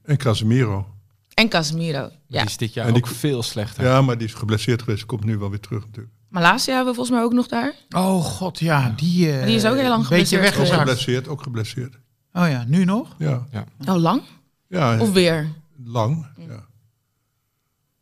[0.04, 0.88] En Casemiro.
[1.34, 2.39] En Casemiro, ja.
[2.39, 3.84] Die is dit jaar En die- ook veel slechter.
[3.84, 5.06] Ja, maar die is geblesseerd geweest.
[5.06, 6.13] Komt nu wel weer terug natuurlijk.
[6.30, 7.74] Malasia hebben we volgens mij ook nog daar.
[7.96, 8.94] Oh god, ja.
[8.96, 10.58] Die, eh, Die is ook heel lang een beetje geblesseerd Ook geweest.
[10.72, 10.80] weggezakt.
[10.80, 12.00] geblesseerd, ook geblesseerd.
[12.34, 13.15] Oh ja, nu nog?
[13.17, 13.48] Ja,
[13.88, 14.22] Oh, lang?
[14.67, 15.48] ja Of weer?
[15.84, 16.28] lang.
[16.38, 16.65] Ja.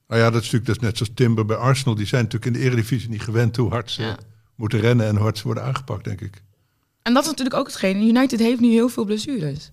[0.08, 1.96] Nou ja, dat is natuurlijk dat is net zoals Timber bij Arsenal.
[1.96, 4.18] Die zijn natuurlijk in de Eredivisie niet gewend hoe hard ze Ja.
[4.56, 6.44] moeten rennen en hoe hard ze worden aangepakt, denk ik.
[7.02, 8.02] En dat is natuurlijk ook hetgeen.
[8.08, 9.72] United heeft nu heel veel blessures.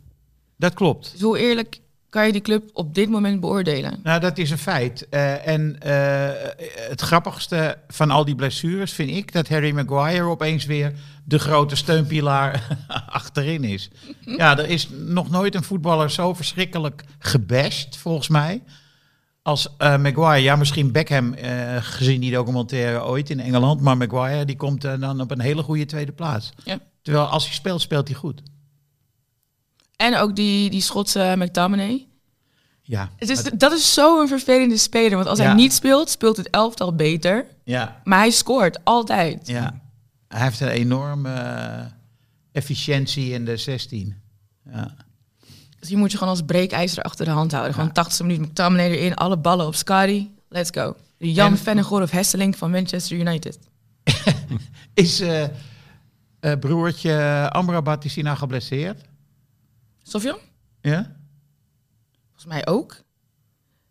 [0.56, 1.12] Dat klopt.
[1.12, 1.80] Dus hoe eerlijk
[2.16, 4.00] kan je die club op dit moment beoordelen?
[4.02, 5.08] Nou, dat is een feit.
[5.08, 6.50] Eh, en eh,
[6.88, 10.92] het grappigste van al die blessures vind ik dat Harry Maguire opeens weer
[11.24, 12.76] de grote steunpilaar
[13.08, 13.90] achterin is.
[14.20, 18.62] Ja, er is nog nooit een voetballer zo verschrikkelijk gebashed, volgens mij.
[19.42, 21.34] Als eh, Maguire, ja, misschien Beckham,
[21.80, 23.80] gezien die documentaire ooit in Engeland.
[23.80, 26.52] Maar Maguire, die komt dan op een hele goede tweede plaats.
[26.64, 26.78] Ja.
[27.02, 28.42] Terwijl als hij speelt, speelt hij goed.
[29.96, 32.06] En ook die, die Schotse McTominay.
[32.82, 35.16] Ja, Het is, dat is zo'n vervelende speler.
[35.16, 35.44] Want als Ja.
[35.44, 37.46] hij niet speelt, speelt het elftal beter.
[37.64, 39.46] ja, Maar hij scoort altijd.
[39.46, 39.80] ja.
[40.28, 41.84] Hij heeft een enorme eh,
[42.52, 44.14] efficiëntie in de 16.
[44.70, 44.94] Ja.
[45.78, 47.74] Dus die moet je gewoon als breekijzer achter de hand houden.
[47.74, 50.28] Gewoon 80 minuten McTominay erin, alle ballen op Scotty.
[50.48, 50.96] Let's go.
[51.18, 53.58] De Jan En- Vennegoor of Hesseling van Manchester United.
[54.94, 55.48] Is eh, eh,
[56.60, 59.00] broertje Amrabat, is hij nou geblesseerd?
[60.08, 60.38] Sofian?
[60.80, 61.16] Ja?
[62.24, 63.04] Volgens mij ook.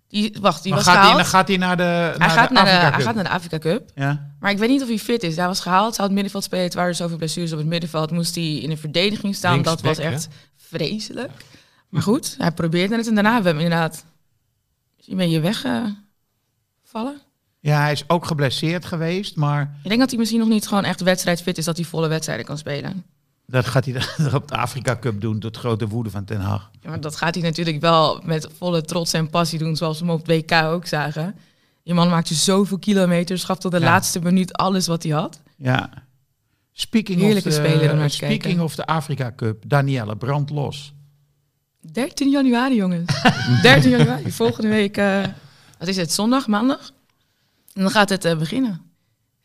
[0.07, 1.21] Die, wacht, die Maar was gaat, hij, gehaald.
[1.21, 3.05] dan gaat hij naar de hij, naar gaat de naar de, Afrika hij Cup?
[3.05, 3.91] gaat naar de Afrika Cup.
[3.95, 4.35] Ja?
[4.39, 5.35] Maar ik weet niet of hij fit is.
[5.35, 6.63] Hij was gehaald, zou het middenveld spelen.
[6.63, 8.11] Het waren zoveel blessures op het middenveld.
[8.11, 9.61] Moest hij in de verdediging staan.
[9.61, 11.31] dat was echt vreselijk.
[11.89, 13.07] Maar goed, hij probeerde het.
[13.07, 14.05] En daarna hebben we hem inderdaad...
[14.97, 17.21] Is hij een beetje weggevallen?
[17.59, 20.83] ja, hij is ook geblesseerd geweest, maar Ik denk dat hij misschien nog niet gewoon
[20.83, 21.65] echt wedstrijdfit is...
[21.65, 23.05] dat hij volle wedstrijden kan spelen.
[23.47, 26.71] Dat gaat hij dan op de Afrika Cup doen, tot grote woede van Ten Hag.
[26.81, 29.75] Ja, maar dat gaat hij natuurlijk wel met volle trots en passie doen...
[29.75, 31.35] zoals we hem op het WK ook zagen.
[31.83, 33.85] Die man maakte zoveel kilometers, gaf tot de Ja.
[33.85, 35.41] laatste minuut alles wat hij had.
[35.57, 35.89] Ja.
[36.71, 38.63] Speaking Heerlijke of de, speler om naar te Speaking kijken.
[38.63, 40.93] of de Afrika Cup, Danielle, brand los.
[41.91, 43.21] 13 januari, jongens.
[43.61, 44.31] 13 januari.
[44.31, 45.23] Volgende week, eh,
[45.79, 46.91] wat is het, zondag, maandag?
[47.73, 48.81] En dan gaat het eh, beginnen.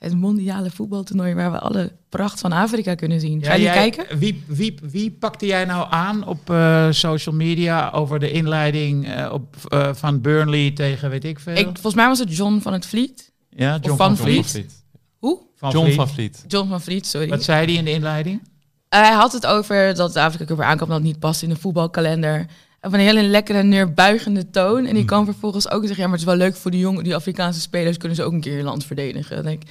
[0.01, 3.43] Het mondiale voetbaltoernooi waar we alle pracht van Afrika kunnen zien.
[3.43, 4.19] Ga je jij- kijken?
[4.19, 9.33] Wie, wie, wie pakte jij nou aan op eh, social media over de inleiding eh,
[9.33, 11.57] op, eh, van Burnley tegen weet ik veel?
[11.57, 13.33] Ik, volgens mij was het John van het Vliet.
[13.51, 14.35] ja, of Van John Vliet.
[14.35, 14.85] van Vliet.
[15.19, 15.39] Hoe?
[15.57, 15.97] Van John Vliet.
[15.97, 16.45] van Vliet.
[16.49, 17.29] John van Vliet, sorry.
[17.29, 18.43] Wat zei hij in de inleiding?
[18.89, 21.49] hij had het over dat de Afrika Cup weer aankomt, dat het niet past in
[21.49, 22.47] de voetbalkalender.
[22.83, 24.87] Op een hele lekkere, neerbuigende toon.
[24.87, 27.03] En die kan vervolgens ook zeggen, ja, maar het is wel leuk voor die jonge,
[27.03, 29.43] die Afrikaanse spelers, kunnen ze ook een keer hun land verdedigen.
[29.45, 29.63] Denk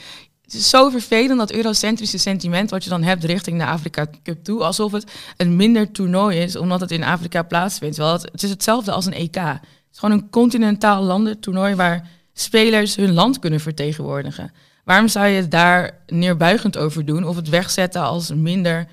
[0.50, 4.44] het is zo vervelend dat eurocentrische sentiment wat je dan hebt richting de Afrika Cup
[4.44, 7.98] toe, alsof het een minder toernooi is, omdat het in Afrika plaatsvindt.
[7.98, 9.36] Wel, het, het is hetzelfde als een EK.
[9.36, 14.52] Het is gewoon een continentaal landentoernooi waar spelers hun land kunnen vertegenwoordigen.
[14.84, 18.88] Waarom zou je het daar neerbuigend over doen of het wegzetten als minder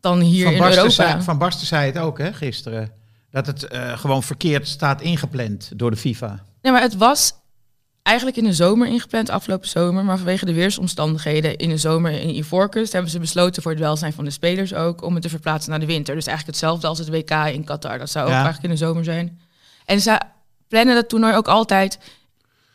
[0.00, 0.88] dan hier van, in Europa?
[0.88, 2.92] zei, van Basten zei het ook hè, gisteren.
[3.34, 6.42] Dat het eh, gewoon verkeerd staat ingepland door de FIFA.
[6.62, 7.32] Nee, maar het was
[8.02, 10.04] eigenlijk in de zomer ingepland, afgelopen zomer.
[10.04, 14.12] Maar vanwege de weersomstandigheden in de zomer in Ivoorkust hebben ze besloten voor het welzijn
[14.12, 16.14] van de spelers ook om het te verplaatsen naar de winter.
[16.14, 17.98] Dus eigenlijk hetzelfde als het WK in Qatar.
[17.98, 18.42] Dat zou ook Ja.
[18.42, 19.40] eigenlijk in de zomer zijn.
[19.84, 20.20] En ze
[20.68, 21.98] plannen dat toernooi ook altijd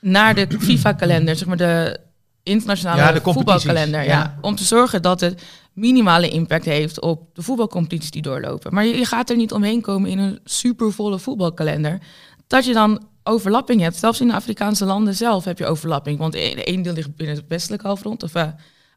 [0.01, 1.99] naar de FIFA-kalender, zeg maar de
[2.43, 4.03] internationale Ja, de competities, voetbalkalender.
[4.03, 4.09] Ja.
[4.09, 4.37] ja.
[4.41, 5.41] om te zorgen dat het
[5.79, 8.73] minimale impact heeft op de voetbalcompetities die doorlopen.
[8.73, 12.01] Maar je, je gaat er niet omheen komen in een supervolle voetbalkalender.
[12.47, 13.95] Dat je dan overlapping hebt.
[13.95, 16.19] Zelfs in de Afrikaanse landen zelf heb je overlapping.
[16.19, 18.23] Want de de ene deel ligt binnen het westelijke halfrond.
[18.23, 18.47] Of eh,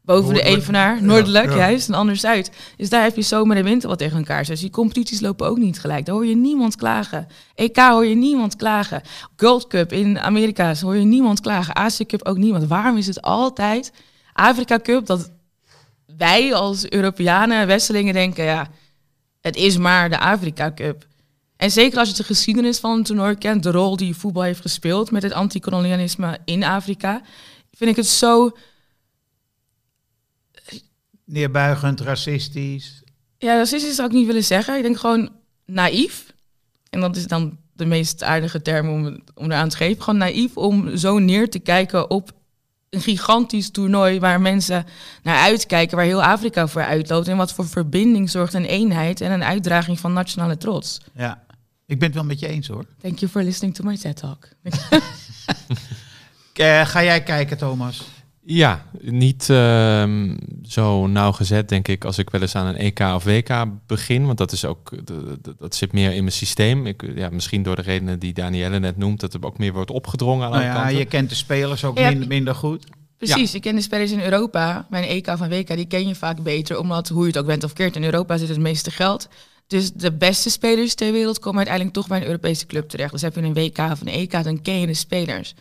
[0.03, 0.61] boven de Noordelijk.
[0.61, 1.55] Evenaar, Ja, noordelijk ja.
[1.55, 2.51] juist, en anders zuid.
[2.77, 4.45] Dus daar heb je zomer en winter wat tegen elkaar.
[4.45, 6.05] Dus die competities lopen ook niet gelijk.
[6.05, 7.27] Daar hoor je niemand klagen.
[7.55, 9.01] EK hoor je niemand klagen.
[9.37, 11.75] Gold Cup in Amerika hoor je niemand klagen.
[11.75, 12.67] Azië Cup ook niemand.
[12.67, 13.93] Waarom is het altijd
[14.33, 15.31] Afrika Cup dat
[16.17, 18.69] wij als Europeanen, Westelingen denken, ja,
[19.41, 21.07] het is maar de Afrika Cup.
[21.57, 24.61] En zeker als je de geschiedenis van het toernooi kent, de rol die voetbal heeft
[24.61, 27.21] gespeeld met het antikolonialisme in Afrika,
[27.71, 28.51] vind ik het zo
[31.25, 33.03] Neerbuigend, racistisch.
[33.37, 34.77] Ja, racistisch zou ik niet willen zeggen.
[34.77, 35.31] Ik denk gewoon
[35.65, 36.33] naïef.
[36.89, 40.03] En dat is dan de meest aardige term om, om eraan te geven.
[40.03, 42.31] Gewoon naïef om zo neer te kijken op
[42.93, 44.85] een gigantisch toernooi waar mensen
[45.23, 49.31] naar uitkijken, waar heel Afrika voor uitloopt en wat voor verbinding zorgt en eenheid en
[49.31, 50.97] een uitdraging van nationale trots.
[51.15, 51.43] Ja,
[51.85, 52.85] ik ben het wel met je eens hoor.
[53.01, 54.47] Thank you for listening to my TED Talk.
[56.53, 58.01] Eh, ga jij kijken, Thomas?
[58.45, 63.23] Ja, niet ehm, zo nauwgezet, denk ik, als ik wel eens aan een EK of
[63.23, 64.25] WK begin.
[64.25, 64.91] Want dat is ook,
[65.57, 66.85] dat zit meer in mijn systeem.
[66.87, 69.91] Ik, ja, misschien door de redenen die Danielle net noemt, dat er ook meer wordt
[69.91, 70.97] opgedrongen aan Nou alle ja, kanten.
[70.97, 72.09] je kent de spelers ook Ja.
[72.09, 72.85] minder, minder goed.
[73.17, 74.87] Precies, ik ken de spelers in Europa.
[74.89, 77.63] Mijn EK van WK, die ken je vaak beter, omdat hoe je het ook bent
[77.63, 79.27] of keert, in Europa zit het meeste geld.
[79.67, 83.11] Dus de beste spelers ter wereld komen uiteindelijk toch bij een Europese club terecht.
[83.11, 85.53] Dus heb je een WK of een EK, dan ken je de spelers.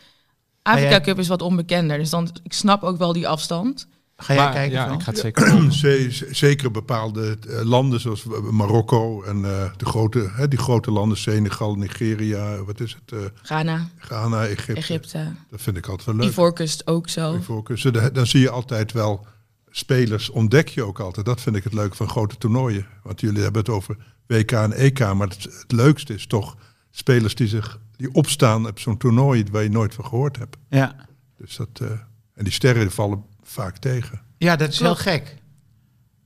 [0.63, 3.89] Afrika jij- Cup is wat onbekender, dus dan, ik snap ook wel die afstand.
[4.17, 4.73] Ga jij Maar, kijken?
[4.73, 4.99] ja, Frans?
[4.99, 10.49] ik ga het zeker Zeker bepaalde eh, landen zoals Marokko en eh, de grote, hè,
[10.49, 14.81] die grote landen, Senegal, Nigeria, wat is het, eh, Ghana, Ghana, Egypte.
[14.81, 16.29] Egypte, Dat vind ik altijd wel leuk.
[16.31, 17.35] Ivoorkust ook zo.
[17.37, 17.93] Ivoorkust.
[17.93, 19.27] Dus Dan zie je altijd wel
[19.71, 21.27] spelers, ontdek je ook altijd.
[21.27, 22.87] Dat vind ik het leuke van grote toernooien.
[23.03, 23.97] Want jullie hebben het over
[24.27, 26.57] WK en EK, maar het, het leukste is toch
[26.95, 30.57] spelers die zich die opstaan op zo'n toernooi waar je nooit van gehoord hebt.
[30.71, 30.95] Ja.
[31.39, 31.91] Dus dat, eh,
[32.35, 34.21] en die sterren vallen vaak tegen.
[34.39, 35.03] ja, dat is Klopt.
[35.05, 35.37] heel gek.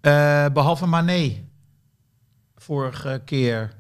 [0.01, 1.45] Eh, behalve Mané.
[2.57, 3.75] Vorige keer.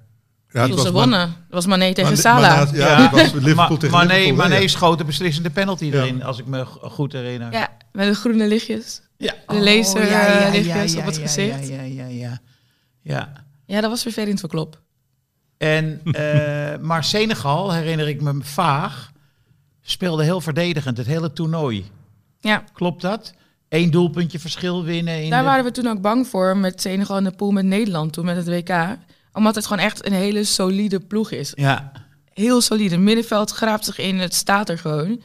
[0.49, 2.75] Ja, ze wonnen, dat was Mané tegen Maar- Salah.
[2.75, 4.69] ja, dat was Liverpool Ma- tegen Mané, Liverpool, Mané ja.
[4.69, 5.93] schoot de beslissende penalty Ja.
[6.03, 7.53] erin, als ik me goed herinner.
[7.53, 9.03] Ja, met de groene lichtjes.
[9.17, 9.35] Ja.
[9.47, 11.69] De laser, eh, lichtjes op het gezicht.
[11.69, 12.41] Ja, ja, ja, ja.
[13.01, 13.33] ja.
[13.67, 14.83] Ja, dat was vervelend voor Klop.
[15.59, 19.13] En, eh, maar Senegal, herinner ik me vaag,
[19.83, 21.85] speelde heel verdedigend het hele toernooi.
[22.41, 23.35] Ja, Klopt dat?
[23.69, 25.23] Eén doelpuntje verschil winnen.
[25.23, 25.47] In Daar de...
[25.49, 28.37] waren we toen ook bang voor met Senegal in de pool met Nederland toen met
[28.37, 28.97] het WK.
[29.33, 31.53] Omdat het gewoon echt een hele solide ploeg is.
[31.55, 31.93] Ja,
[32.33, 32.97] Heel solide.
[32.97, 35.23] Middenveld graapt zich in, het staat er gewoon.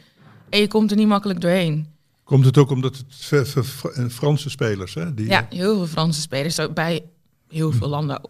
[0.48, 1.86] En je komt er niet makkelijk doorheen.
[2.24, 3.64] Komt het ook omdat het ver-
[4.10, 5.14] Franse spelers, hè?
[5.14, 6.58] Die, Ja, heel veel Franse spelers.
[6.74, 7.04] Bij
[7.48, 8.20] heel veel landen.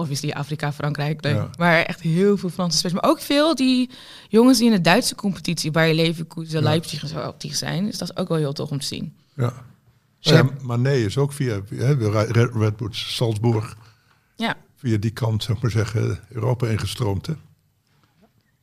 [0.00, 1.22] Obviously Afrika, Frankrijk.
[1.24, 1.34] leuk.
[1.34, 1.50] Ja.
[1.58, 3.00] Maar echt heel veel Franse spelers.
[3.00, 3.90] Maar ook veel die
[4.28, 5.70] jongens die in de Duitse competitie...
[5.70, 6.64] bij Leverkusen, Ja.
[6.64, 7.84] Leipzig en zo actief zijn.
[7.84, 9.16] Dus dat is ook wel heel tof om te zien.
[9.36, 9.52] ja.
[10.22, 13.76] Ja, Mané is ook via hè, Red, Red Bull Salzburg,
[14.36, 17.26] Ja, via die kant, zeg maar zeggen, Europa ingestroomd.
[17.26, 17.32] Hè?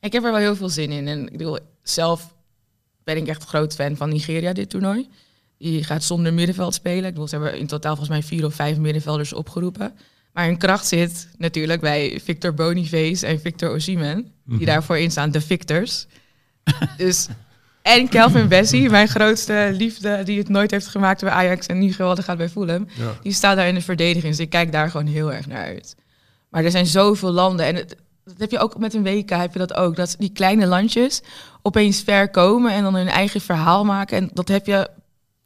[0.00, 1.08] Ik heb er wel heel veel zin in.
[1.08, 2.34] En ik bedoel, zelf
[3.04, 5.08] ben ik echt groot fan van Nigeria, dit toernooi.
[5.58, 7.04] Die gaat zonder middenveld spelen.
[7.04, 9.92] Ik bedoel, ze hebben in totaal volgens mij vier of vijf middenvelders opgeroepen.
[10.38, 14.32] Maar hun kracht zit natuurlijk bij Victor Boniface en Victor Osimhen.
[14.44, 16.06] Die daarvoor instaan, de Victors.
[16.96, 17.28] dus,
[17.82, 21.92] en Kelvin Bessie, mijn grootste liefde, die het nooit heeft gemaakt bij Ajax en nu
[21.92, 22.86] geweldig gaat bij Fulham.
[22.94, 23.16] Ja.
[23.22, 24.36] Die staat daar in de verdediging.
[24.36, 25.96] Dus ik kijk daar gewoon heel erg naar uit.
[26.50, 27.66] Maar er zijn zoveel landen.
[27.66, 29.96] En het, dat heb je ook met een WK, heb je dat ook.
[29.96, 31.22] Dat die kleine landjes
[31.62, 34.16] opeens ver komen en dan hun eigen verhaal maken.
[34.16, 34.90] En dat heb je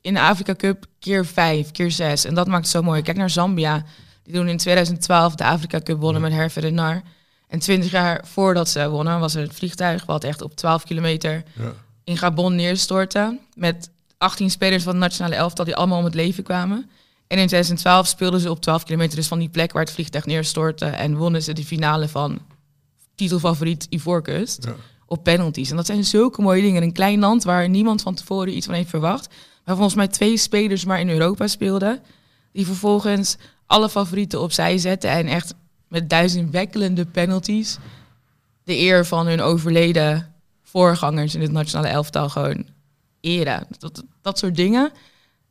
[0.01, 2.25] in de Afrika Cup keer vijf, keer zes.
[2.25, 3.03] En dat maakt het zo mooi.
[3.03, 3.85] Kijk naar Zambia.
[4.25, 7.05] Die doen in 2012 de Afrika Cup wonnen met Hervé Renard.
[7.49, 10.07] En twintig jaar voordat ze wonnen was er het vliegtuig...
[10.07, 11.73] wat echt op 12 kilometer Ja.
[12.05, 13.39] in Gabon neerstortte.
[13.55, 16.91] Met 18 spelers van het nationale elftal die allemaal om het leven kwamen.
[17.27, 20.27] En in 2012 speelden ze op 12 kilometer dus van die plek waar het vliegtuig
[20.27, 20.85] neerstortte.
[20.87, 22.39] En wonnen ze de finale van
[23.15, 24.75] titelfavoriet Ivoorkust Ja.
[25.07, 25.71] op penalties.
[25.71, 26.83] En dat zijn zulke mooie dingen.
[26.83, 29.35] Een klein land waar niemand van tevoren iets van heeft verwacht.
[29.65, 32.01] Waar volgens mij twee spelers maar in Europa speelden.
[32.53, 33.37] Die vervolgens
[33.73, 35.11] alle favorieten opzij zetten.
[35.11, 35.55] En echt
[35.89, 37.79] met duizendwekkelende penalties
[38.65, 40.33] de eer van hun overleden
[40.63, 42.67] voorgangers in het nationale elftal gewoon
[43.21, 43.67] eren.
[43.79, 44.93] Dat, dat soort dingen,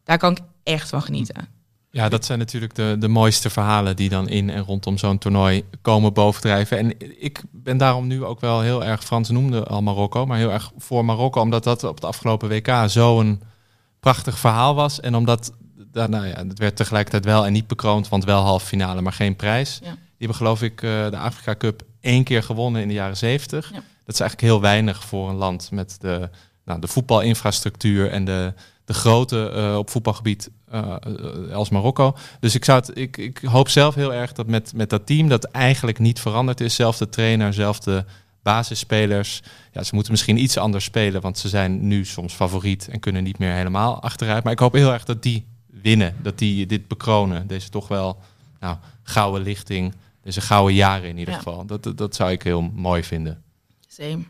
[0.04, 1.48] daar kan ik echt van genieten.
[1.92, 5.64] Ja, dat zijn natuurlijk de, de mooiste verhalen die dan in en rondom zo'n toernooi
[5.82, 6.78] komen bovendrijven.
[6.78, 10.52] En ik ben daarom nu ook wel heel erg, Frans noemde al Marokko, maar heel
[10.52, 13.42] erg voor Marokko, omdat dat op het afgelopen WK zo'n
[14.00, 15.00] prachtig verhaal was.
[15.00, 15.52] En omdat,
[15.92, 19.14] daar, nou ja, het werd tegelijkertijd wel en niet bekroond, want wel halve finale, maar
[19.14, 19.80] geen prijs.
[19.84, 19.90] Ja.
[19.92, 23.70] Die hebben geloof ik eh, de Afrika Cup één keer gewonnen in de jaren zeventig.
[23.70, 23.84] Ja.
[24.06, 26.30] Dat is eigenlijk heel weinig voor een land met de,
[26.66, 28.54] nou, de voetbalinfrastructuur en de,
[28.86, 30.96] de grootte eh, op voetbalgebied eh,
[31.54, 32.18] als Marokko.
[32.40, 35.30] Dus ik, zou het, ik, ik hoop zelf heel erg dat met, met dat team
[35.30, 36.76] dat eigenlijk niet veranderd is.
[36.76, 38.06] Zelfde trainer, zelfde
[38.44, 39.42] basisspelers.
[39.72, 43.24] Ja, ze moeten misschien iets anders spelen, want ze zijn nu soms favoriet en kunnen
[43.24, 44.44] niet meer helemaal achteruit.
[44.44, 45.46] Maar ik hoop heel erg dat die
[45.82, 47.48] winnen, dat die dit bekronen.
[47.48, 48.20] Deze toch wel
[48.60, 51.38] nou, gouden lichting, deze gouden jaren in ieder Ja.
[51.40, 51.66] geval.
[51.66, 53.44] Dat, dat, dat zou ik heel mooi vinden.
[53.88, 54.24] Same.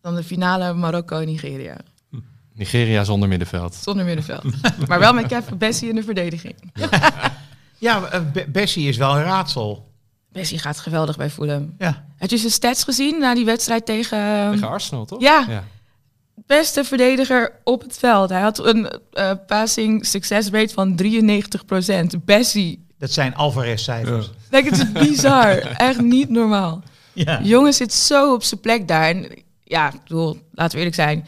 [0.00, 1.76] Dan de finale Marokko-Nigeria.
[2.54, 3.74] Nigeria zonder middenveld.
[3.74, 4.44] Zonder middenveld.
[4.88, 6.72] maar wel met Kevin Bessie in de verdediging.
[7.78, 9.92] Ja, eh, Be- Bessie is wel een raadsel.
[10.32, 11.74] Bessie gaat geweldig bij Fulham.
[11.78, 12.06] Ja.
[12.16, 14.50] Heb je zijn stats gezien na die wedstrijd tegen...
[14.52, 15.20] Tegen Arsenal, toch?
[15.20, 15.44] ja.
[15.48, 15.64] ja.
[16.46, 18.30] Beste verdediger op het veld.
[18.30, 22.24] Hij had een eh, passing success rate van 93%.
[22.24, 22.86] Bessie.
[22.98, 24.30] Dat zijn Alvarez-cijfers.
[24.50, 25.56] Kijk, het is bizar.
[25.90, 26.82] Echt niet normaal.
[27.12, 27.36] Ja.
[27.36, 29.08] De jongen zit zo op zijn plek daar.
[29.08, 29.28] En
[29.64, 31.26] ja, ik bedoel, laten we eerlijk zijn.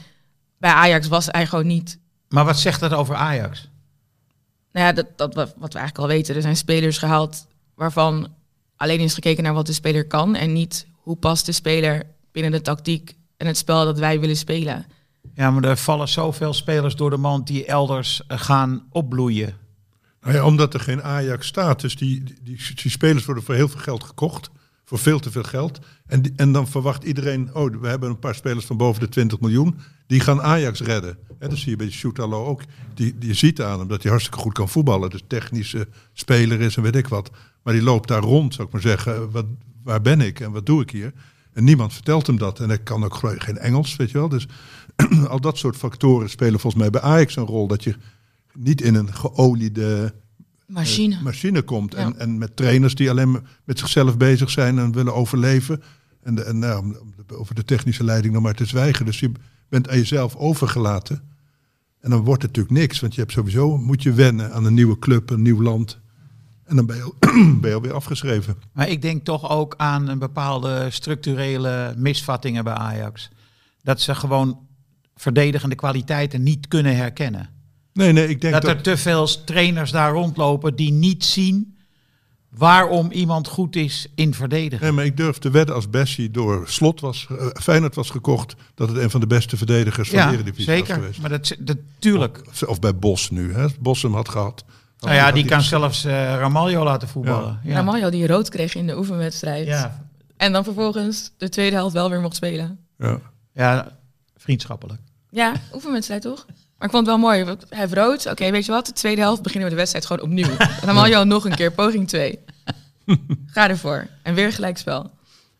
[0.59, 1.99] Bij Ajax was hij gewoon niet...
[2.29, 3.69] Maar wat zegt dat over Ajax?
[4.73, 6.35] Nou ja, dat, dat wat wat we eigenlijk al weten.
[6.35, 8.29] Er zijn spelers gehaald waarvan
[8.77, 10.35] alleen is gekeken naar wat de speler kan.
[10.35, 12.03] En niet hoe past de speler
[12.33, 14.87] binnen de tactiek en het spel dat wij willen spelen.
[15.35, 19.55] Ja, maar er vallen zoveel spelers door de mand die elders eh, gaan opbloeien.
[20.21, 21.81] Nou ja, omdat er geen Ajax staat.
[21.81, 24.51] Dus die, die, die, spelers worden voor heel veel geld gekocht.
[24.85, 25.79] Voor veel te veel geld.
[26.07, 27.55] En, die- en dan verwacht iedereen...
[27.55, 29.79] Oh, we hebben een paar spelers van boven de 20 miljoen.
[30.07, 31.19] Die gaan Ajax redden.
[31.39, 32.63] Hè, dat zie je bij Shootalo ook.
[32.95, 35.11] Die, die ziet aan hem dat hij hartstikke goed kan voetballen.
[35.11, 37.31] Dus technische speler is en weet ik wat.
[37.63, 39.31] Maar die loopt daar rond, zou ik maar zeggen.
[39.31, 39.47] Wat,
[39.83, 41.13] waar ben ik en wat doe ik hier?
[41.53, 42.61] En niemand vertelt hem dat.
[42.61, 44.29] En hij kan ook geen Engels, weet je wel.
[44.29, 44.47] Dus
[45.29, 47.67] al dat soort factoren spelen volgens mij bij Ajax een rol.
[47.67, 47.97] Dat je
[48.55, 50.15] niet in een geoliede
[50.67, 51.15] Machine.
[51.15, 51.93] eh, machine komt.
[51.93, 51.99] Ja.
[51.99, 55.83] En, en met trainers die alleen maar met zichzelf bezig zijn en willen overleven.
[56.23, 56.97] En, de, en nou,
[57.33, 59.05] over de technische leiding nog maar te zwijgen.
[59.05, 59.33] Dus je
[59.69, 61.23] bent aan jezelf overgelaten.
[62.01, 63.01] En dan wordt het natuurlijk niks.
[63.01, 65.99] Want je hebt sowieso, moet je wennen aan een nieuwe club, een nieuw land.
[66.65, 67.15] En dan ben je, al-
[67.61, 68.57] ben je alweer afgeschreven.
[68.73, 73.29] Maar ik denk toch ook aan een bepaalde structurele misvattingen bij Ajax.
[73.83, 74.59] Dat ze gewoon
[75.19, 77.49] verdedigende kwaliteiten niet kunnen herkennen.
[77.93, 78.71] Nee, nee, ik denk Dat dat...
[78.71, 81.77] er te veel trainers daar rondlopen die niet zien
[82.49, 84.85] waarom iemand goed is in verdedigen.
[84.85, 88.55] Nee, maar ik durf te wedden als Bessie door Slot was, eh, Feyenoord was gekocht,
[88.75, 90.95] dat het een van de beste verdedigers van de Eredivisie was zeker.
[90.95, 91.21] geweest.
[91.21, 92.43] Maar dat, dat tuurlijk.
[92.49, 93.67] Of, of bij Bos nu, hè?
[93.81, 94.65] Bos hem had gehad.
[95.01, 97.61] Nou ja, die kan zelfs eh Ramaljo laten voetballen.
[97.65, 97.75] Ja.
[97.75, 99.67] Ramaljo die rood kreeg in de oefenwedstrijd.
[99.67, 100.07] Ja.
[100.37, 102.79] En dan vervolgens de tweede helft wel weer mocht spelen.
[102.99, 103.21] Ja.
[103.53, 103.99] ja,
[104.37, 105.01] vriendschappelijk.
[105.31, 106.47] Ja, oefenwedstrijd toch?
[106.79, 107.45] Maar ik vond het wel mooi.
[107.45, 108.27] Hij heeft rood.
[108.27, 108.87] Oké, weet je wat?
[108.87, 110.57] De tweede helft beginnen we de wedstrijd gewoon opnieuw.
[110.85, 112.39] Ramaljo nog een keer, poging 2.
[113.47, 114.07] Ga ervoor.
[114.23, 115.11] En weer gelijkspel.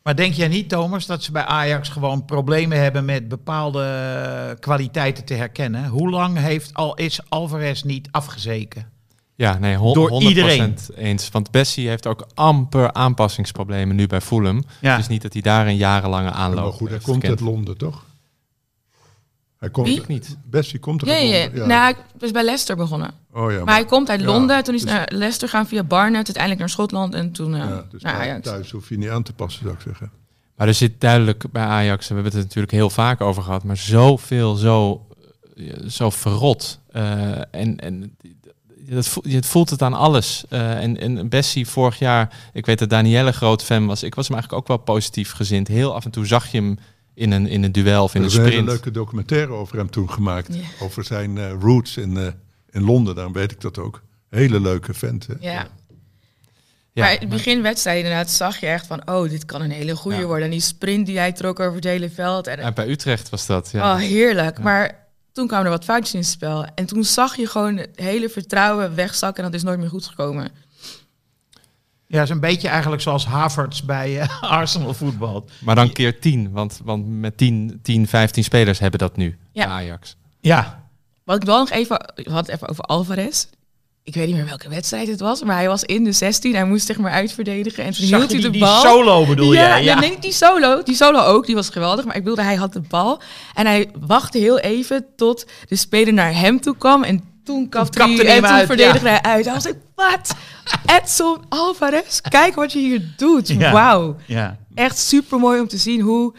[0.03, 5.25] Maar denk jij niet, Thomas, dat ze bij Ajax gewoon problemen hebben met bepaalde kwaliteiten
[5.25, 5.87] te herkennen?
[5.89, 8.91] Hoe lang heeft al, is Alvarez niet afgezeken?
[9.35, 10.77] Ja, nee, hon- Door 100% iedereen.
[10.97, 11.29] eens.
[11.29, 14.65] Want Bessie heeft ook amper aanpassingsproblemen nu bij Fulham.
[14.81, 14.91] Ja.
[14.91, 17.41] Het is niet dat hij daar een jarenlange Maar aanloop goed, hij heeft komt gekend.
[17.41, 18.05] uit Londen, toch?
[19.59, 20.03] Hij komt, Wie?
[20.07, 20.37] Niet.
[20.51, 21.67] Bessie komt er Ja, ja.
[21.67, 23.11] Nou, hij is bij Leicester begonnen.
[23.33, 25.67] Oh ja, Maar hij komt uit ja, Londen, toen is dus- hij naar Leicester gaan
[25.67, 28.49] via Barnet, uiteindelijk naar Schotland en toen eh, ja, dus naar thuis- Ajax.
[28.49, 30.11] thuis hoef je niet aan te passen, zou ik zeggen.
[30.57, 33.65] Maar er zit duidelijk bij Ajax, we hebben het er natuurlijk heel vaak over gehad,
[33.65, 35.07] maar zoveel, zo,
[35.57, 36.79] eh, zo verrot.
[36.93, 38.17] Eh, en en
[38.89, 40.45] dat voelt, je voelt het aan alles.
[40.49, 44.03] Eh, en, en Bessie vorig jaar, ik weet dat Danielle groot fan was.
[44.03, 45.69] Ik was hem eigenlijk ook wel positief gezind.
[45.69, 46.79] Heel af en toe zag je hem
[47.19, 48.69] in een, in een duel of in Er een is een hele sprint.
[48.73, 50.55] leuke documentaire over hem toen gemaakt.
[50.55, 50.61] Ja.
[50.81, 52.27] Over zijn eh, roots in, eh,
[52.71, 54.03] in Londen, daarom weet ik dat ook.
[54.31, 55.27] Hele leuke vent.
[55.27, 55.35] hè.
[55.41, 55.67] Ja.
[56.93, 59.71] Ja, maar in het begin wedstrijd inderdaad zag je echt van, oh, dit kan een
[59.71, 60.25] hele goede Ja.
[60.25, 60.45] worden.
[60.45, 62.47] En die sprint die hij trok over het hele veld.
[62.47, 63.71] En, Ja, bij Utrecht was dat.
[63.73, 63.93] Ja.
[63.95, 64.59] Oh, heerlijk.
[64.59, 66.67] Maar toen kwamen er wat foutjes in het spel.
[66.75, 70.07] En toen zag je gewoon het hele vertrouwen wegzakken en dat is nooit meer goed
[70.07, 70.51] gekomen.
[72.11, 75.45] Ja, is een beetje eigenlijk zoals Havertz bij eh, Arsenal voetbal.
[75.61, 79.39] Maar dan keer 10, want, want met 10, 10, 15 spelers hebben dat nu.
[79.53, 79.67] Ja.
[79.67, 80.17] Ajax.
[80.41, 80.85] Ja,
[81.25, 83.47] Wat ik wel nog even, we hadden het even over Alvarez.
[84.09, 86.55] Ik weet niet meer welke wedstrijd het was, maar hij was in de 16.
[86.55, 88.81] Hij moest zich maar uitverdedigen en toen zag hield je hij die, de die bal.
[88.81, 89.85] solo bedoel ja, je?
[89.85, 90.83] Ja, nee, niet die solo.
[90.83, 92.05] Die solo ook, die was geweldig.
[92.05, 93.21] Maar ik bedoelde, hij had de bal.
[93.55, 97.05] En hij wachtte heel even tot de speler naar hem toe kwam.
[97.05, 99.45] En toen kapte kapte hij hij en toen uit, verdedigde hij uit.
[99.45, 100.35] Hij was like, wat?
[101.01, 103.49] Edson Alvarez, kijk wat je hier doet.
[103.49, 103.73] Ja.
[103.73, 104.17] Wauw.
[104.27, 104.57] ja.
[104.75, 106.35] Echt super mooi om te zien hoe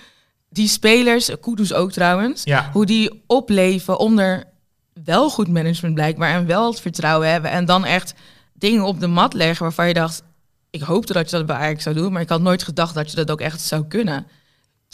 [0.50, 2.70] die spelers, Kudus ook trouwens, Ja.
[2.74, 4.44] hoe die opleven onder
[5.04, 8.14] wel goed management blijkbaar en wel het vertrouwen hebben en dan echt
[8.54, 10.24] dingen op de mat leggen waarvan je dacht,
[10.70, 13.10] ik hoopte dat je dat bij Ajax zou doen, maar ik had nooit gedacht dat
[13.10, 14.28] je dat ook echt zou kunnen.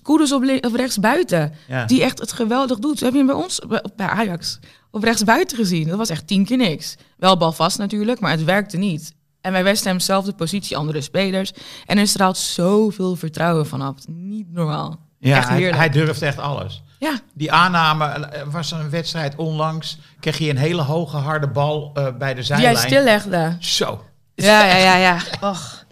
[0.03, 1.85] Kudus op, op rechts buiten, Ja.
[1.85, 2.99] die echt het geweldig doet.
[2.99, 3.59] Heb je hem bij ons,
[3.95, 4.59] bij Ajax,
[4.95, 5.87] op rechts buiten gezien?
[5.87, 6.95] Dat was echt tien keer niks.
[7.17, 9.13] Wel balvast natuurlijk, maar het werkte niet.
[9.41, 11.51] En bij West Ham zelfde positie, andere spelers.
[11.85, 13.95] En er straalt zoveel vertrouwen vanaf.
[14.07, 14.99] Niet normaal.
[15.19, 16.83] Ja, echt hij, hij durft echt alles.
[16.99, 19.97] Ja, Die aanname eh, was er een wedstrijd onlangs.
[20.19, 22.75] Kreeg je een hele hoge harde bal eh, bij de die zijlijn.
[22.75, 23.55] hij stillegde.
[23.59, 24.03] Zo.
[24.35, 25.17] Ja, ja, ja, ja.
[25.41, 25.85] Och,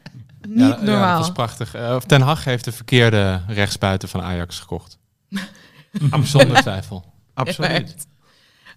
[0.47, 1.10] niet Ja, Ja, normaal.
[1.18, 1.74] dat was prachtig.
[1.76, 4.97] Eh, Ten Hag heeft de verkeerde rechtsbuiten van Ajax gekocht.
[6.24, 7.06] Zonder twijfel.
[7.34, 8.08] Absoluut.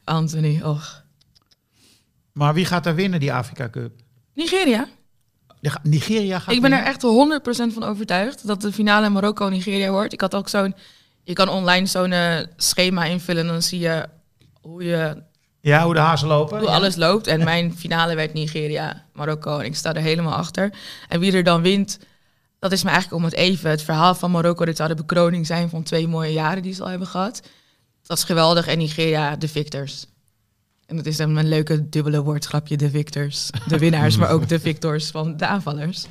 [0.07, 1.03] Anthony, och.
[2.33, 3.93] Maar wie gaat er winnen, die Afrika Cup?
[4.35, 4.87] Nigeria.
[5.83, 7.39] Nigeria gaat Ik ben er winnen?
[7.41, 10.13] echt 100% van overtuigd dat de finale Marokko-Nigeria wordt.
[10.13, 10.75] Ik had ook zo'n...
[11.25, 14.07] Je kan online zo'n eh, schema invullen en dan zie je
[14.61, 15.23] hoe, je,
[15.61, 16.59] Ja, hoe de hazen lopen.
[16.59, 16.75] hoe Ja.
[16.75, 17.27] alles loopt.
[17.27, 20.73] En mijn finale werd Nigeria-Marokko en ik sta er helemaal achter.
[21.09, 21.99] En wie er dan wint,
[22.59, 23.71] dat is me eigenlijk om het even.
[23.71, 26.83] Het verhaal van Marokko, dit zou de bekroning zijn van twee mooie jaren die ze
[26.83, 27.43] al hebben gehad.
[28.07, 28.67] Dat is geweldig.
[28.67, 30.07] En Nigeria, de victors.
[30.87, 33.51] En dat is dan een leuke dubbele woordgrapje, de victors.
[33.69, 36.07] De winnaars, maar ook de victors van de aanvallers.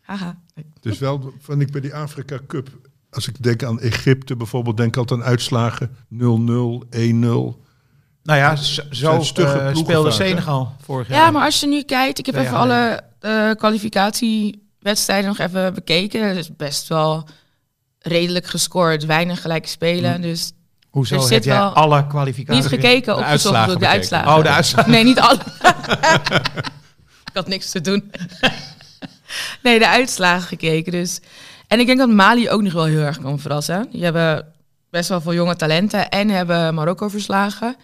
[0.00, 0.38] Haha.
[0.82, 2.68] Is wel, vind ik bij die Afrika Cup,
[3.10, 7.58] als ik denk aan Egypte bijvoorbeeld, denk ik altijd aan uitslagen 0-0, 1-0.
[8.22, 10.10] Nou ja, zo, eh, ploegen speelde?
[10.10, 11.18] Senegal vorig jaar.
[11.18, 16.28] Ja, maar als je nu kijkt, ik heb even alle eh, kwalificatiewedstrijden nog even bekeken.
[16.28, 17.28] Het is best wel
[17.98, 20.20] redelijk gescoord, weinig gelijk spelen.
[20.20, 20.52] Dus
[20.90, 22.62] Hoezo er heb jij alle kwalificaties?
[22.62, 24.36] niet gekeken, opgezocht uitslagen door de uitslagen.
[24.36, 24.90] Oh, de uitslagen.
[24.90, 25.38] Nee, niet alle.
[27.30, 28.10] ik had niks te doen.
[29.62, 30.92] nee, de uitslagen gekeken.
[30.92, 31.20] Dus.
[31.66, 33.88] En ik denk dat Mali ook nog wel heel erg kan verrassen.
[33.90, 34.46] Die hebben
[34.90, 37.76] best wel veel jonge talenten en hebben Marokko verslagen.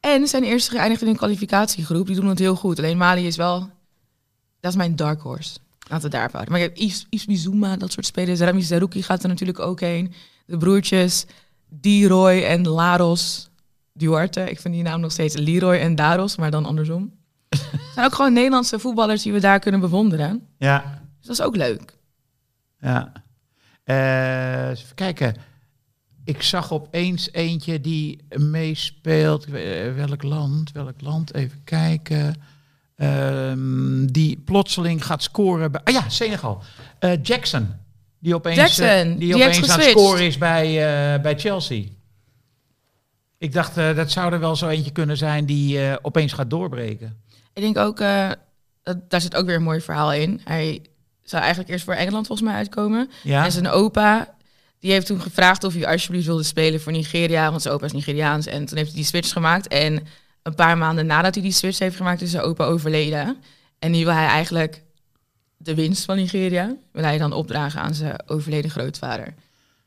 [0.00, 2.06] En zijn eerste geëindigd in een kwalificatiegroep.
[2.06, 2.78] Die doen het heel goed.
[2.78, 3.70] Alleen Mali is wel...
[4.60, 5.56] Dat is mijn dark horse.
[5.88, 6.52] Laten we daar houden.
[6.52, 8.40] Maar ik heb Is- Ismi Zuma, dat soort spelers.
[8.40, 10.14] Rami Zerouki gaat er natuurlijk ook heen.
[10.46, 11.26] De broertjes
[11.80, 13.50] Diroy en Laros
[13.92, 14.50] Duarte.
[14.50, 17.12] Ik vind die naam nog steeds Leroy en Daros, maar dan andersom.
[17.48, 17.60] Het
[17.94, 20.46] zijn ook gewoon Nederlandse voetballers die we daar kunnen bewonderen.
[20.58, 21.96] Ja, Dus dat is ook leuk.
[22.80, 23.12] ja.
[23.84, 25.36] Eh, even kijken.
[26.24, 29.44] Ik zag opeens eentje die meespeelt.
[29.44, 30.72] Eh, welk land?
[30.72, 31.34] Welk land?
[31.34, 32.34] Even kijken.
[32.96, 35.72] Ehm, die plotseling gaat scoren.
[35.72, 36.62] Bij, ah ja, Senegal.
[36.98, 37.68] Eh, Jackson.
[38.24, 41.84] Die opeens, Jackson, eh, die die opeens aan het scoren is bij, eh, bij Chelsea.
[43.38, 47.22] Ik dacht, eh, dat zou er wel zo eentje kunnen zijn die opeens gaat doorbreken.
[47.52, 47.98] Ik denk ook,
[48.82, 50.40] dat, daar zit ook weer een mooi verhaal in.
[50.44, 50.82] Hij
[51.22, 53.10] zou eigenlijk eerst voor Engeland volgens mij uitkomen.
[53.22, 53.44] Ja?
[53.44, 54.34] En zijn opa,
[54.78, 57.50] die heeft toen gevraagd of hij alsjeblieft wilde spelen voor Nigeria.
[57.50, 58.46] Want zijn opa is Nigeriaans.
[58.46, 59.68] En toen heeft hij die switch gemaakt.
[59.68, 60.06] En
[60.42, 63.36] een paar maanden nadat hij die switch heeft gemaakt, is zijn opa overleden.
[63.78, 64.82] En nu wil hij eigenlijk
[65.64, 69.34] de winst van Nigeria, wil hij dan opdragen aan zijn overleden grootvader.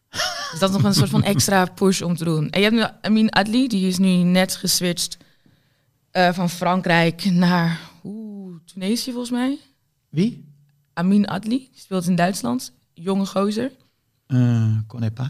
[0.52, 2.50] Dus dat is nog een soort van extra push om te doen.
[2.50, 5.18] En je hebt nu Amin Adli, die is nu net geswitcht
[6.12, 9.58] eh, van Frankrijk naar oeh, Tunesië volgens mij.
[10.10, 10.46] Wie?
[10.94, 12.74] Amin Adli, die speelt in Duitsland.
[12.94, 13.72] Jonge gozer.
[14.28, 14.78] Uh,
[15.14, 15.30] pas.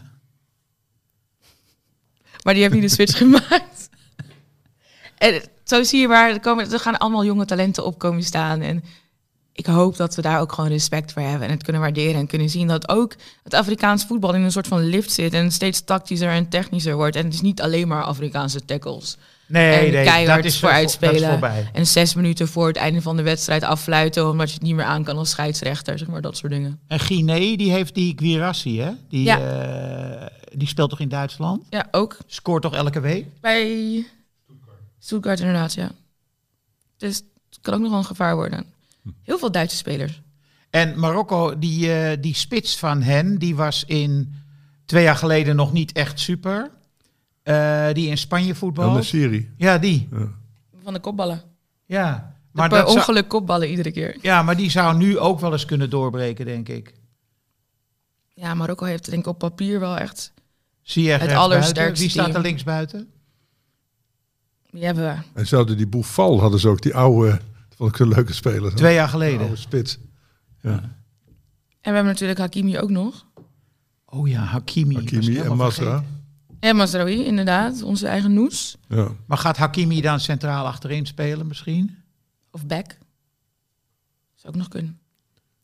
[2.44, 3.88] Maar die heeft niet de switch gemaakt.
[5.18, 8.60] En zo zie je waar er, komen, er gaan allemaal jonge talenten opkomen staan.
[8.60, 8.84] En
[9.58, 12.26] ik hoop dat we daar ook gewoon respect voor hebben en het kunnen waarderen en
[12.26, 15.80] kunnen zien dat ook het Afrikaans voetbal in een soort van lift zit en steeds
[15.84, 17.16] tactischer en technischer wordt.
[17.16, 19.16] En het is niet alleen maar Afrikaanse tackles.
[19.46, 21.38] Nee, en nee, keihard dat is vooruit voor- dat is spelen.
[21.38, 21.70] voorbij.
[21.72, 24.84] En zes minuten voor het einde van de wedstrijd affluiten omdat je het niet meer
[24.84, 26.80] aan kan als scheidsrechter, zeg maar dat soort dingen.
[26.86, 28.90] En Guinea, die heeft die Guirassi, hè?
[29.08, 29.38] Die, Ja.
[30.20, 30.26] eh,
[30.58, 31.62] die speelt toch in Duitsland?
[31.70, 33.26] Ja, ook Scoort toch elke week?
[33.40, 34.04] bij
[34.98, 35.90] Stuttgart inderdaad, ja.
[36.96, 37.16] Dus
[37.50, 38.76] het kan ook nog wel een gevaar worden.
[39.22, 40.22] Heel veel Duitse spelers.
[40.70, 44.34] En Marokko, die, eh, die spits van hen, die was in
[44.84, 46.70] twee jaar geleden nog niet echt super.
[47.42, 48.92] Eh, die in Spanje voetbal.
[48.92, 49.50] de serie.
[49.56, 50.08] Ja, die.
[50.82, 51.42] Van de kopballen.
[51.86, 52.36] Ja.
[52.52, 54.18] Maar per zou- ongeluk kopballen iedere keer.
[54.22, 56.94] ja, maar die zou nu ook wel eens kunnen doorbreken, denk ik.
[58.34, 60.32] Ja, Marokko heeft denk ik op papier wel echt...
[60.82, 63.10] Zie je Het allersterkste Wie staat er links buiten?
[64.70, 65.40] Die hebben we.
[65.40, 67.40] En ze hadden die Boufal, hadden ze ook die oude,
[67.78, 68.74] vond ik een leuke speler.
[68.74, 69.40] Twee jaar De geleden.
[69.40, 69.98] oude spits.
[70.62, 70.70] Ja.
[70.70, 70.80] En
[71.80, 73.26] we hebben natuurlijk Hakimi ook nog.
[74.06, 74.94] Oh ja, Hakimi.
[74.94, 76.04] Hakimi en Masra.
[76.60, 77.82] En Mazraoui, inderdaad.
[77.82, 78.76] Onze eigen Noes.
[78.88, 79.08] Ja.
[79.26, 81.96] Maar gaat Hakimi dan centraal achterin spelen misschien?
[82.50, 82.98] Of Beck.
[84.34, 84.98] Zou ook nog kunnen.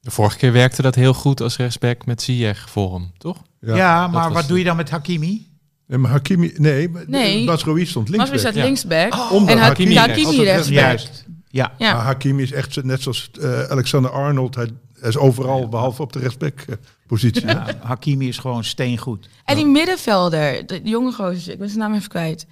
[0.00, 3.42] De vorige keer werkte dat heel goed als rechtsback met Ziyech voor hem, toch?
[3.60, 5.48] Ja, dat maar wat de- doe je dan met Hakimi?
[5.86, 7.44] Nee, maar Hakimi, nee, Nee.
[7.44, 8.30] Masraoui stond links.
[8.30, 8.64] Mazraoui staat ja.
[8.64, 9.30] linksback.
[9.32, 10.78] Omdat en Hakimi Hakimi, rechtsback.
[10.78, 11.23] Juist.
[11.54, 11.72] Ja.
[11.78, 11.94] Ja.
[11.94, 14.54] Maar Hakimi is echt net zoals eh, Alexander Arnold.
[14.54, 14.68] Hij,
[15.02, 17.46] is overal, behalve op de rechtsback-positie.
[17.46, 19.28] Ja, Hakimi is gewoon steengoed.
[19.44, 22.46] En die middenvelder, de jonge gozer, ik ben zijn naam even kwijt.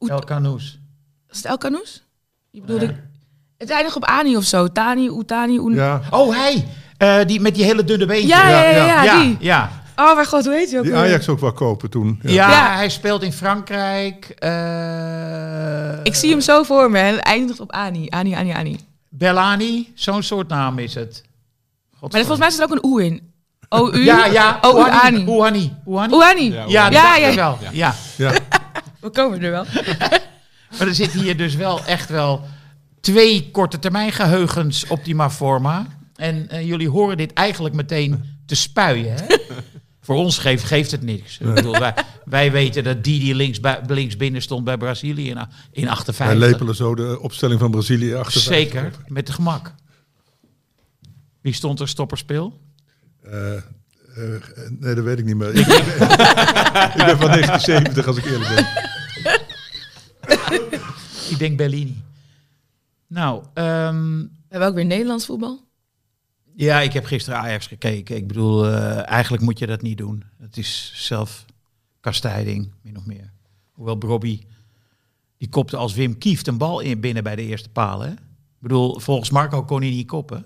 [0.00, 0.78] Oet- El Canoes.
[1.28, 2.02] Is het El Canoes?
[2.50, 2.96] Die bedoelde ik.
[3.58, 4.68] Het eindigt op Ani of zo.
[4.68, 5.74] Tani, Utani, Un...
[5.74, 6.66] Ja, Oh, hij!
[6.96, 8.30] Eh, die met die hele dunne beentjes.
[8.30, 9.36] Ja, ja, ja, ja, ja, die.
[9.40, 9.70] ja.
[9.96, 10.94] Oh, mijn god, hoe heet hij ook die?
[10.94, 12.18] Ajax ook wel kopen toen.
[12.22, 12.30] Ja.
[12.30, 12.74] Ja, Ja.
[12.74, 14.24] hij speelt in Frankrijk.
[14.38, 14.48] eh,
[16.02, 16.98] Ik zie hem zo voor me.
[16.98, 18.08] En het eindigt op Ani.
[18.08, 18.78] Ani, Ani, Ani.
[19.08, 21.22] Bellani, zo'n soort naam is het.
[22.00, 23.32] Maar volgens mij zit er ook een oe in.
[23.68, 24.04] O-U?
[24.04, 24.58] Ja, ja.
[24.60, 25.16] Oh, Ouani.
[25.18, 25.24] Ani.
[25.26, 25.76] Ouani.
[25.86, 26.14] Ouani.
[26.14, 26.50] Oani.
[26.52, 27.34] Ja, Ja, Ja, ja.
[27.34, 27.58] wel.
[27.72, 27.94] Ja.
[28.16, 28.32] Ja.
[29.00, 29.64] We komen er wel.
[30.78, 32.44] Maar er zit hier dus wel echt wel
[33.00, 35.86] twee korte termijn geheugens optima forma.
[36.16, 39.14] En eh, jullie horen dit eigenlijk meteen te spuien.
[39.14, 39.24] Hè?
[40.00, 41.38] Voor ons geeft, geeft het niks.
[41.38, 41.94] Ik bedoel, wij,
[42.24, 45.38] wij weten dat Didi links, links binnen stond bij Brazilië in,
[45.72, 46.48] in Wij 58.
[46.48, 48.40] lepelen zo de opstelling van Brazilië achter.
[48.40, 49.74] Zeker, met de gemak.
[51.40, 52.60] Wie stond er stopperspeel?
[53.22, 53.62] Eh, eh,
[54.78, 55.54] nee, dat weet ik niet meer.
[55.54, 55.76] ik, ben,
[57.00, 58.66] ik ben van 1970, als ik eerlijk ben.
[61.30, 62.02] Ik denk Bellini.
[63.06, 65.69] Nou, ehm, We hebben ook weer Nederlands voetbal.
[66.54, 68.16] Ja, ik heb gisteren Ajax gekeken.
[68.16, 70.24] Ik bedoel, eh, eigenlijk moet je dat niet doen.
[70.38, 73.32] Het is zelfkastijding, min of meer.
[73.72, 74.46] Hoewel Robbie,
[75.36, 78.00] die kopte als Wim Kieft een bal in binnen bij de eerste paal.
[78.00, 78.10] Hè?
[78.10, 78.18] Ik
[78.58, 80.44] bedoel, volgens Marco kon hij niet koppen.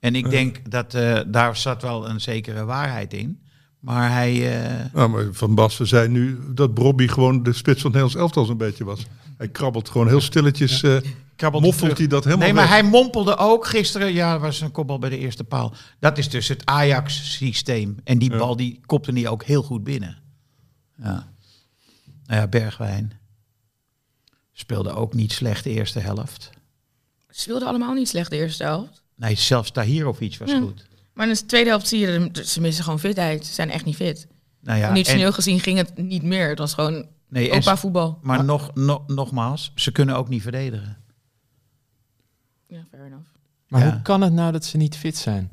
[0.00, 3.40] En ik denk dat eh, daar zat wel een zekere waarheid in.
[3.80, 4.60] Maar hij...
[4.92, 8.44] Nou, maar Van Basten zei nu dat Bobby gewoon de spits van het Nederlands elftal
[8.44, 9.06] zo'n beetje was.
[9.36, 10.82] Hij krabbelt gewoon heel stilletjes.
[10.82, 10.96] eh
[11.36, 12.72] krabbelt moffelt hij dat helemaal Nee, maar weg.
[12.72, 14.12] hij mompelde ook gisteren.
[14.12, 15.74] Ja, er was een kopbal bij de eerste paal.
[16.00, 17.96] Dat is dus het Ajax-systeem.
[18.04, 18.38] En die Ja.
[18.38, 20.18] bal die kopte hij ook heel goed binnen.
[21.02, 21.32] Ja.
[22.26, 23.12] Nou ja, Bergwijn
[24.52, 26.50] speelde ook niet slecht de eerste helft.
[27.30, 29.02] Ze speelden allemaal niet slecht de eerste helft.
[29.16, 30.60] Nee, zelfs Tahirovic was Ja.
[30.60, 30.86] goed.
[31.14, 33.46] Maar in de tweede helft zie je, ze missen gewoon fitheid.
[33.46, 34.26] Ze zijn echt niet fit.
[34.60, 36.48] Nou ja, Conditioneel en, gezien ging het niet meer.
[36.48, 38.18] Het was gewoon nee, en, opa voetbal.
[38.22, 40.96] maar nog, nog, nogmaals, ze kunnen ook niet verdedigen.
[42.68, 43.28] Ja, fair enough.
[43.68, 43.90] Maar Ja.
[43.92, 45.52] hoe kan het nou dat ze niet fit zijn?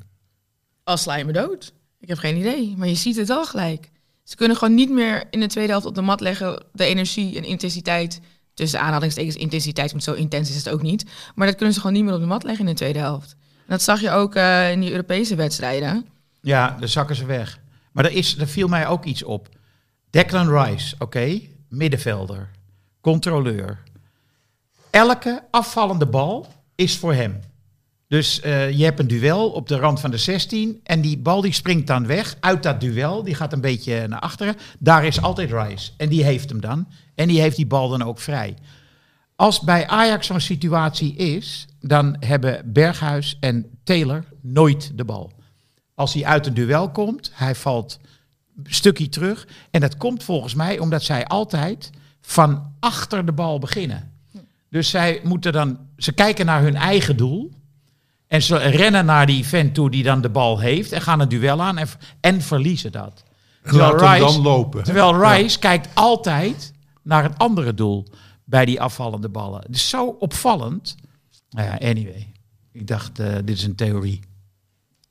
[0.84, 1.72] Als sla je me dood.
[2.00, 2.74] Ik heb geen idee.
[2.76, 3.90] Maar je ziet het wel gelijk.
[4.22, 6.64] Ze kunnen gewoon niet meer in de tweede helft op de mat leggen.
[6.72, 8.20] De energie en intensiteit.
[8.54, 9.90] Tussen aanhalingstekens intensiteit.
[9.90, 11.04] Want zo intens is het ook niet.
[11.34, 13.32] Maar dat kunnen ze gewoon niet meer op de mat leggen in de tweede helft.
[13.56, 16.06] En dat zag je ook eh, in die Europese wedstrijden.
[16.40, 17.60] Ja, dan zakken ze weg.
[17.92, 19.48] Maar er, is, er viel mij ook iets op.
[20.10, 21.40] Declan Rice, oké,
[21.76, 22.50] middenvelder,
[23.00, 23.82] controleur.
[24.90, 27.40] Elke afvallende bal is voor hem.
[28.08, 31.40] Dus eh, je hebt een duel op de rand van de 16 en die bal
[31.40, 33.22] die springt dan weg uit dat duel.
[33.22, 34.56] Die gaat een beetje naar achteren.
[34.78, 36.88] Daar is altijd Rice en die heeft hem dan.
[37.14, 38.54] En die heeft die bal dan ook vrij.
[39.36, 45.32] Als bij Ajax zo'n situatie is, dan hebben Berghuis en Taylor nooit de bal.
[45.94, 47.98] Als hij uit een duel komt, hij valt
[48.62, 49.46] stukje terug.
[49.70, 51.90] En dat komt volgens mij omdat zij altijd
[52.20, 54.12] van achter de bal beginnen.
[54.70, 57.52] Dus zij moeten dan, ze kijken naar hun eigen doel.
[58.26, 60.92] En ze rennen naar die vent toe die dan de bal heeft.
[60.92, 61.88] En gaan een duel aan en,
[62.20, 63.22] en verliezen dat.
[63.62, 64.84] Terwijl laat Rice- dan lopen.
[64.84, 68.06] Terwijl Rice kijkt altijd naar het andere doel
[68.44, 69.60] bij die afvallende ballen.
[69.60, 70.96] Het is zo opvallend.
[71.50, 72.32] Nou ja, anyway.
[72.72, 74.20] Ik dacht, eh, dit is een theorie.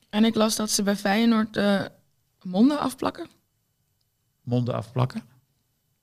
[0.10, 1.82] En ik las dat ze bij Feyenoord eh,
[2.44, 3.28] monden afplakken.
[4.44, 5.22] Monden afplakken.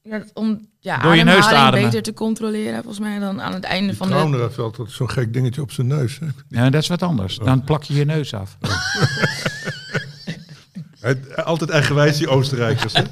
[0.03, 1.91] Ja, om ja, Door je neus te ademhaling ademen.
[1.91, 4.13] beter te controleren, volgens mij dan aan het einde Die van de...
[4.13, 6.19] Trauner heeft altijd zo'n gek dingetje op zijn neus.
[6.19, 6.27] hè.
[6.49, 7.37] Ja, dat is wat anders.
[7.39, 8.59] Dan plak je je neus af.
[11.45, 12.93] Altijd eigenwijs, die Oostenrijkers.
[12.93, 13.03] Hè?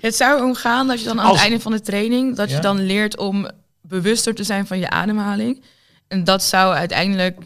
[0.00, 2.50] Het zou om gaan dat je dan aan Als- het einde van de training, dat
[2.50, 2.56] Ja?
[2.56, 5.62] je dan leert om bewuster te zijn van je ademhaling.
[6.08, 7.38] En dat zou uiteindelijk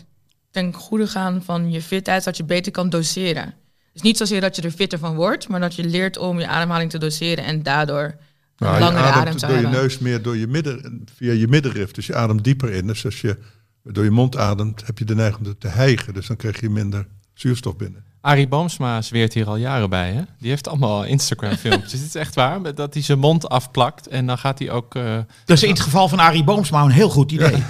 [0.50, 3.54] ten goede gaan van je fitheid, dat je beter kan doseren.
[3.94, 6.46] Dus niet zozeer dat je er fitter van wordt, maar dat je leert om je
[6.46, 8.14] ademhaling te doseren en daardoor
[8.56, 9.80] Nou, je langere adem ademt te door je hebben.
[9.80, 11.90] neus meer door je midden, via je middenrif.
[11.90, 12.86] Dus je ademt dieper in.
[12.86, 13.38] Dus als je
[13.82, 16.14] door je mond ademt, heb je de neiging om te hijgen.
[16.14, 18.04] Dus dan krijg je minder zuurstof binnen.
[18.20, 20.12] Arie Boomsma zweert hier al jaren bij.
[20.12, 20.22] Hè?
[20.38, 21.92] Die heeft allemaal Instagram-filmpjes.
[22.00, 24.06] Het is echt waar, dat hij zijn mond afplakt.
[24.08, 26.90] En dan gaat hij ook eh, Dat is in het geval van Arie Boomsma een
[26.90, 27.62] heel goed idee.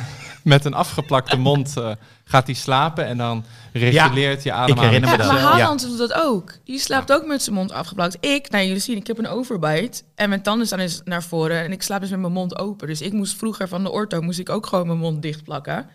[0.44, 1.90] Met een afgeplakte mond eh,
[2.24, 3.06] gaat hij slapen.
[3.06, 4.92] En dan reguleert je ademhaling.
[4.92, 5.32] herinner me Ja, dat.
[5.32, 5.50] maar Ja.
[5.58, 6.52] Haaland doet dat ook.
[6.64, 8.16] Die slaapt ook met zijn mond afgeplakt.
[8.20, 11.64] Ik, nou jullie zien, ik heb een overbite en mijn tanden staan eens naar voren
[11.64, 12.86] en ik slaap dus met mijn mond open.
[12.86, 15.86] Dus ik moest vroeger van de ortho, moest ik ook gewoon mijn mond dicht plakken.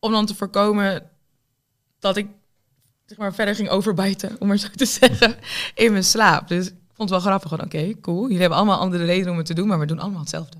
[0.00, 1.02] Om dan te voorkomen
[1.98, 2.26] dat ik
[3.06, 5.36] zeg maar, verder ging overbijten, om maar zo te zeggen,
[5.74, 6.48] in mijn slaap.
[6.48, 7.64] Dus ik vond het wel grappig.
[7.64, 8.22] Oké, cool.
[8.22, 10.56] Jullie hebben allemaal andere redenen om het te doen, maar we doen allemaal hetzelfde.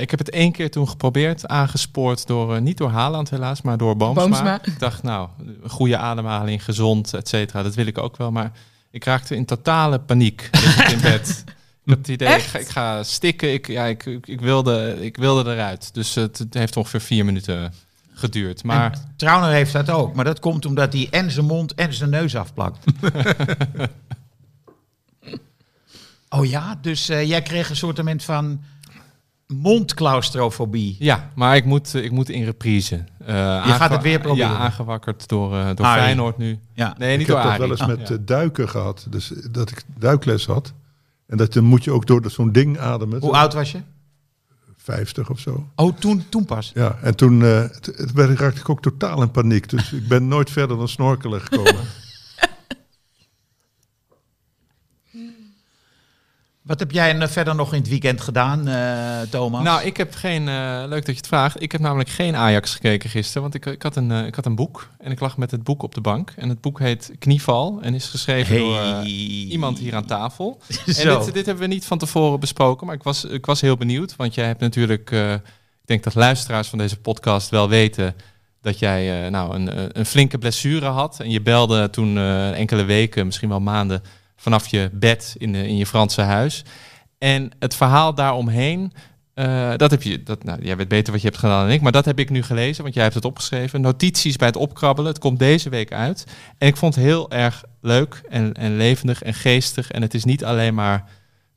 [0.00, 3.76] Ik heb het één keer toen geprobeerd, aangespoord door, eh, niet door Haaland helaas, maar
[3.76, 4.22] door Boomsma.
[4.22, 4.60] Boomsma.
[4.64, 5.28] Ik dacht, nou,
[5.66, 8.30] goede ademhaling, gezond, et cetera, dat wil ik ook wel.
[8.30, 8.52] Maar
[8.90, 10.50] ik raakte in totale paniek
[10.92, 11.44] in bed.
[11.84, 15.16] Ik had het idee, ik ga, ik ga stikken, ik, ja, ik, ik, wilde, ik
[15.16, 15.94] wilde eruit.
[15.94, 17.74] Dus het, het heeft ongeveer vier minuten
[18.12, 18.64] geduurd.
[18.64, 20.14] Maar En Trauner heeft dat ook.
[20.14, 22.84] Maar dat komt omdat hij en zijn mond en zijn neus afplakt.
[26.28, 28.60] oh ja, dus eh, jij kreeg een soort van
[29.52, 30.96] mondclaustrofobie.
[30.98, 33.04] ja, maar ik moet, eh, ik moet in reprise.
[33.18, 33.34] Eh,
[33.66, 34.48] Je gaat het weer proberen.
[34.50, 36.02] Ja, aangewakkerd door, eh, door Arie.
[36.02, 36.58] Feyenoord nu.
[36.74, 36.94] Ja.
[36.98, 38.14] Nee, niet ik door heb dat wel eens met Ja.
[38.14, 39.06] eh, duiken gehad.
[39.10, 40.72] Dus dat ik duikles had.
[41.26, 43.20] En dat dan moet je ook door zo'n ding ademen.
[43.20, 43.78] Hoe oud was je?
[44.76, 45.66] 50 of zo.
[45.76, 46.70] Oh, toen, toen pas.
[46.74, 49.68] Ja, en toen eh, t- het werd, raakte ik ook totaal in paniek.
[49.68, 51.80] Dus ik ben nooit verder dan snorkelen gekomen.
[56.72, 59.62] Wat heb jij eh, verder nog in het weekend gedaan, eh, Thomas?
[59.62, 60.48] Nou, ik heb geen.
[60.48, 61.62] eh, leuk dat je het vraagt.
[61.62, 63.42] Ik heb namelijk geen Ajax gekeken gisteren.
[63.42, 64.88] Want ik, ik, had een, ik had een boek.
[64.98, 66.32] En ik lag met het boek op de bank.
[66.36, 67.78] En het boek heet Knieval.
[67.82, 70.60] En is geschreven door iemand hier aan tafel.
[70.68, 72.86] En dit, dit hebben we niet van tevoren besproken.
[72.86, 74.16] Maar ik was, ik was heel benieuwd.
[74.16, 75.10] Want jij hebt natuurlijk.
[75.10, 78.14] ik denk dat luisteraars van deze podcast wel weten.
[78.62, 81.20] Dat jij nou, een, een flinke blessure had.
[81.20, 82.18] En je belde toen
[82.54, 84.02] enkele weken, misschien wel maanden.
[84.42, 86.64] Vanaf je bed in, de, in je Franse huis.
[87.18, 88.92] En het verhaal daaromheen.
[89.34, 91.80] eh, dat heb je, dat, nou, jij weet beter wat je hebt gedaan dan ik,
[91.80, 93.80] maar dat heb ik nu gelezen, want jij hebt het opgeschreven.
[93.80, 95.10] Notities bij het opkrabbelen.
[95.10, 96.26] Het komt deze week uit.
[96.58, 99.90] En ik vond het heel erg leuk en, en levendig en geestig.
[99.90, 101.04] En het is niet alleen maar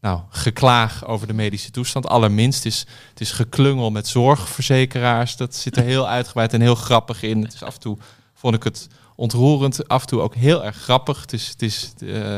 [0.01, 2.07] nou, geklaag over de medische toestand.
[2.07, 5.38] Allerminst is het is geklungel met zorgverzekeraars.
[5.38, 7.43] Dat zit er heel uitgebreid en heel grappig in.
[7.43, 7.97] Het is af en toe
[8.33, 11.21] vond ik het ontroerend, af en toe ook heel erg grappig.
[11.21, 12.38] Het is, het is eh,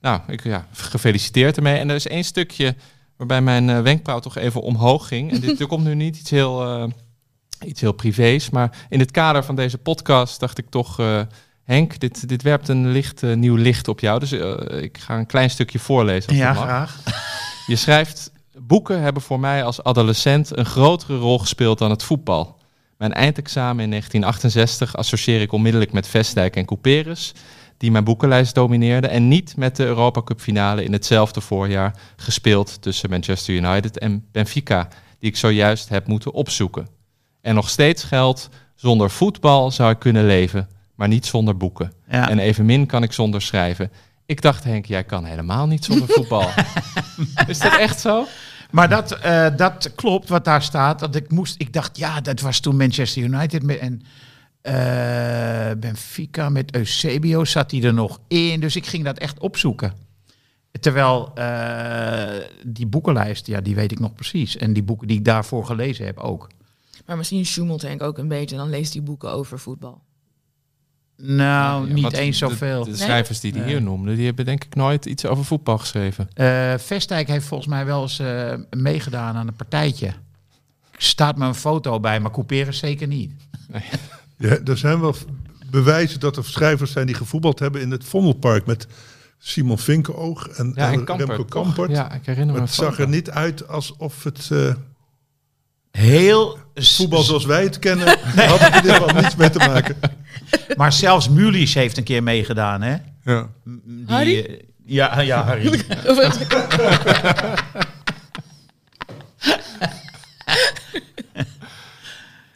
[0.00, 1.78] nou, ik, ja, gefeliciteerd ermee.
[1.78, 2.74] En er is één stukje
[3.16, 5.32] waarbij mijn eh, wenkbrauw toch even omhoog ging.
[5.32, 6.84] En dit er komt nu niet iets heel, eh,
[7.68, 11.20] iets heel privés, maar in het kader van deze podcast dacht ik toch, eh,
[11.62, 14.18] Henk, dit, dit werpt een licht, nieuw licht op jou.
[14.18, 14.32] Dus
[14.82, 16.28] ik ga een klein stukje voorlezen.
[16.28, 17.00] Als ja, graag.
[17.66, 22.58] Je schrijft, boeken hebben voor mij als adolescent een grotere rol gespeeld dan het voetbal.
[22.96, 27.32] Mijn eindexamen in 1968 associeer ik onmiddellijk met Vestdijk en Couperus,
[27.76, 32.82] die mijn boekenlijst domineerden, en niet met de Europa Cup finale in hetzelfde voorjaar gespeeld
[32.82, 36.88] tussen Manchester United en Benfica, die ik zojuist heb moeten opzoeken.
[37.40, 41.92] En nog steeds geldt, zonder voetbal zou ik kunnen leven, maar niet zonder boeken.
[42.08, 42.30] Ja.
[42.30, 43.90] En evenmin kan ik zonder schrijven.
[44.26, 46.48] Ik dacht, Henk, jij kan helemaal niet zonder voetbal.
[47.46, 48.26] Is dat echt zo?
[48.70, 50.98] Maar dat, eh, dat klopt wat daar staat.
[50.98, 54.02] Dat ik, moest, ik dacht, ja, dat was toen Manchester United met, en
[54.66, 58.60] eh, Benfica met Eusebio zat hij er nog in.
[58.60, 59.92] Dus ik ging dat echt opzoeken.
[60.80, 64.56] Terwijl eh, die boekenlijst, ja, die weet ik nog precies.
[64.56, 66.48] En die boeken die ik daarvoor gelezen heb ook.
[67.06, 70.02] Maar misschien sjoemelt Henk ook een beetje, dan leest hij boeken over voetbal.
[71.16, 72.84] Nou, Ja, niet eens de- zoveel.
[72.84, 73.70] De, schrijvers die die Nee.
[73.70, 76.28] hier noemden, die hebben denk ik nooit iets over voetbal geschreven.
[76.34, 80.12] Eh Vestdijk heeft volgens mij wel eens eh, meegedaan aan een partijtje.
[80.96, 83.32] Staat me een foto bij, maar Couperus zeker niet.
[84.38, 85.14] Ja, er zijn wel
[85.70, 88.86] bewijzen dat er schrijvers zijn die gevoetbald hebben in het Vondelpark met
[89.38, 91.62] Simon Vinkenoog en, Ja, en en Kampert, Remco toch?
[91.62, 91.90] Kampert.
[91.90, 94.74] Ja, ik herinner me het zag er niet uit alsof het eh,
[95.90, 98.06] Heel voetbal zoals wij het kennen,
[98.36, 99.96] daar had in ieder geval niets mee te maken.
[100.76, 102.96] Maar zelfs Mulies heeft een keer meegedaan, hè?
[103.22, 103.48] Ja.
[103.64, 104.44] Die, Harry?
[104.44, 105.82] eh, ja, ja, Harry.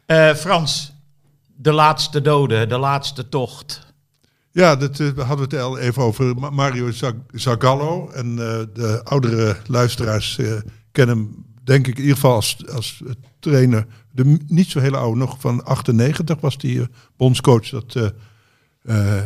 [0.06, 0.89] Eh, Frans,
[1.62, 3.86] de laatste dode, de laatste tocht.
[4.52, 8.10] Ja, dat, eh, we hadden het al even over Ma- Mario Zag- Zagallo.
[8.10, 10.52] En eh, de oudere luisteraars eh,
[10.92, 13.02] kennen hem, denk ik, in ieder geval als, als
[13.40, 13.86] trainer.
[14.10, 16.86] De, niet zo hele oude, nog van 98 was die
[17.16, 17.68] bondscoach.
[17.68, 17.96] Dat,
[18.82, 19.16] eh,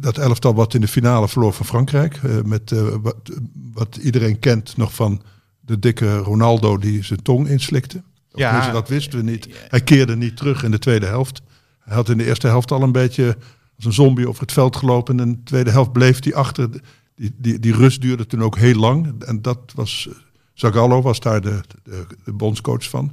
[0.00, 2.20] dat elftal wat in de finale verloor van Frankrijk.
[2.44, 2.72] met
[3.02, 3.16] wat,
[3.72, 5.22] wat iedereen kent nog van
[5.60, 8.02] de dikke Ronaldo die zijn tong inslikte.
[8.32, 8.70] Ja.
[8.70, 9.48] dat wisten we niet.
[9.68, 11.40] Hij keerde niet terug in de tweede helft.
[11.88, 13.36] Hij had in de eerste helft al een beetje
[13.76, 15.20] als een zombie over het veld gelopen.
[15.20, 16.70] En in de tweede helft bleef hij achter.
[17.16, 19.22] Die, die, die rust duurde toen ook heel lang.
[19.24, 20.08] En dat was.
[20.54, 23.12] Zagallo was daar de, de, de bondscoach van.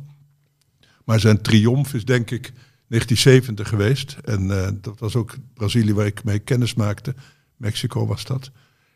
[1.04, 2.52] Maar zijn triomf is denk ik
[2.88, 4.18] 1970 geweest.
[4.24, 7.16] En eh, dat was ook Brazilië waar ik mee kennis maakte.
[7.58, 8.52] Mexico was dat.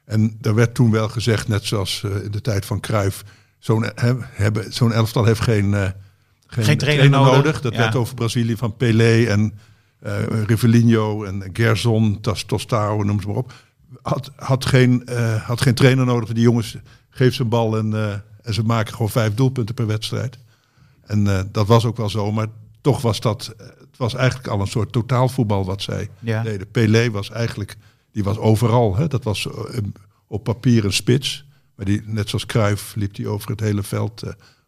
[0.06, 3.24] En er werd toen wel gezegd, net zoals eh, in de tijd van Cruijff...
[3.60, 5.90] zo'n he- hebben- zo'n elftal heeft geen, eh,
[6.50, 7.62] geen, Geen trainer nodig.
[7.62, 7.80] Dat Ja.
[7.80, 9.54] werd over Brazilië van Pelé en
[10.00, 13.54] eh Rivellino en Gerson, Tostao, noem ze maar op.
[14.02, 16.34] Had, had, geen, eh, had geen trainer nodig.
[16.34, 16.78] Die jongens
[17.10, 20.40] geef ze een bal en, eh, en ze maken gewoon vijf doelpunten per wedstrijd.
[21.06, 22.48] En dat was ook wel zo, maar
[22.82, 26.44] toch was dat, het was eigenlijk al een soort totaalvoetbal wat zij Ja.
[26.44, 26.72] deden.
[26.72, 27.78] Pelé was eigenlijk,
[28.12, 28.96] die was overal.
[28.96, 29.08] Hè?
[29.08, 29.48] Dat was
[30.28, 31.46] op papier een spits.
[31.76, 34.24] Maar die, net zoals Cruijff liep hij over het hele veld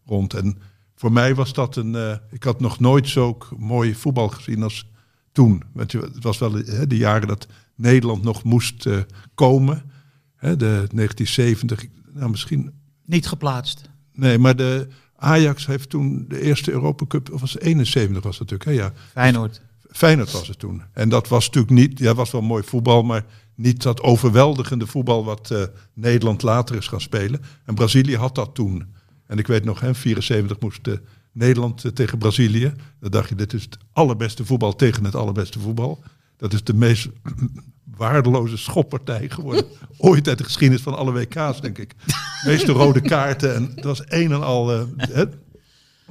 [0.06, 0.34] rond.
[0.34, 0.58] En
[1.02, 4.90] voor mij was dat een, eh, ik had nog nooit zo mooi voetbal gezien als
[5.32, 5.64] toen.
[5.74, 8.98] Want je- het was wel hè, de jaren dat Nederland nog moest eh,
[9.36, 9.92] komen.
[10.36, 12.72] Hè, de 1970, nou misschien
[13.06, 13.90] Niet geplaatst.
[14.14, 18.40] Nee, maar de Ajax heeft toen de eerste Europa Cup, of was het 71 was
[18.40, 18.86] het natuurlijk, hè?
[18.86, 18.94] ja.
[19.12, 19.62] Feyenoord.
[19.92, 20.82] Feyenoord was het toen.
[20.94, 23.26] En dat was natuurlijk niet, ja, was wel mooi voetbal, maar
[23.56, 27.42] niet dat overweldigende voetbal wat eh, Nederland later is gaan spelen.
[27.66, 29.00] En Brazilië had dat toen.
[29.32, 30.94] En ik weet nog, hè, 74 moest eh,
[31.32, 32.74] Nederland eh, tegen Brazilië.
[33.00, 36.04] Dan dacht je, dit is het allerbeste voetbal tegen het allerbeste voetbal.
[36.38, 37.08] Dat is de meest
[37.98, 39.66] waardeloze schoppartij geworden.
[39.98, 41.94] Ooit uit de geschiedenis van alle WK's, denk ik.
[42.06, 43.56] De meeste rode kaarten.
[43.56, 45.24] En dat was een en al eh, hè,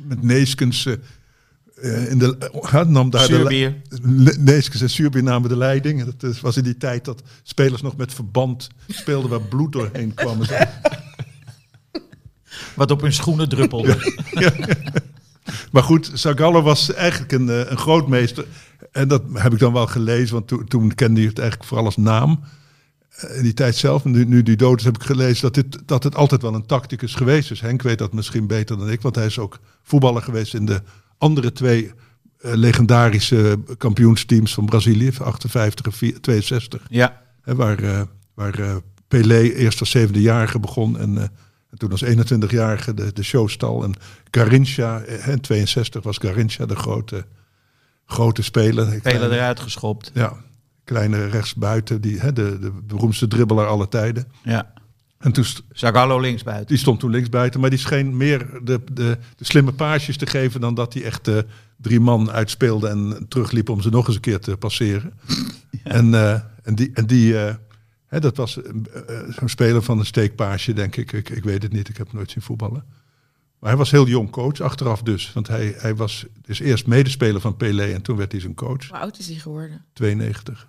[0.00, 3.76] met Neeskens eh, in de, uh, nam daar de, Surbier.
[4.02, 6.04] Le- Neeskens en Surbier namen de leiding.
[6.04, 10.14] Dat is- was in die tijd dat spelers nog met verband speelden waar bloed doorheen
[10.14, 10.38] kwam.
[12.74, 13.96] Wat op hun schoenen druppelde.
[15.72, 18.46] Maar goed, Zagallo was eigenlijk een, eh, een grootmeester.
[18.92, 21.86] En dat heb ik dan wel gelezen, want toen, toen kende hij het eigenlijk vooral
[21.86, 22.40] als naam.
[23.10, 25.54] Eh, In die tijd zelf, en nu, nu die dood is, heb ik gelezen dat,
[25.54, 27.60] dit, dat het altijd wel een tacticus geweest is.
[27.60, 30.82] Henk weet dat misschien beter dan ik, want hij is ook voetballer geweest in de
[31.18, 31.92] andere twee
[32.40, 36.82] eh, legendarische kampioensteams van Brazilië, van 58 en 4 62.
[36.88, 37.22] Ja.
[37.42, 38.00] Hè, waar eh,
[38.34, 38.76] waar eh,
[39.08, 41.28] Pelé eerst als zevende-jarige begon en, eh,
[41.70, 43.84] en toen als 21-jarige de, de show stal.
[43.84, 43.94] En
[44.30, 47.24] Garincha, eh, in 62 was Garincha de grote,
[48.06, 49.00] grote speler.
[49.00, 50.10] Kleine- eruit geschopt.
[50.14, 50.36] Ja,
[50.84, 54.24] kleine rechtsbuiten, die, hè, de, de beroemdste dribbelaar aller tijden.
[54.44, 54.72] Ja.
[55.18, 56.66] En toen, Zagallo linksbuiten.
[56.66, 60.60] die stond toen linksbuiten, maar die scheen meer de, de, de slimme paasjes te geven
[60.60, 61.38] dan dat hij echt eh,
[61.76, 65.12] drie man uitspeelde en terugliep om ze nog eens een keer te passeren.
[65.84, 67.34] En, eh, en die, en die
[68.10, 71.12] hè, dat was eh, eh, zo'n speler van een steekpaasje, denk ik.
[71.12, 71.28] ik.
[71.30, 72.84] Ik weet het niet, ik heb hem nooit zien voetballen.
[73.60, 75.32] Maar hij was heel jong coach, achteraf dus.
[75.32, 78.88] Want hij, hij was dus eerst medespeler van Pelé en toen werd hij zijn coach.
[78.88, 79.84] Hoe oud is hij geworden?
[79.92, 80.68] 92.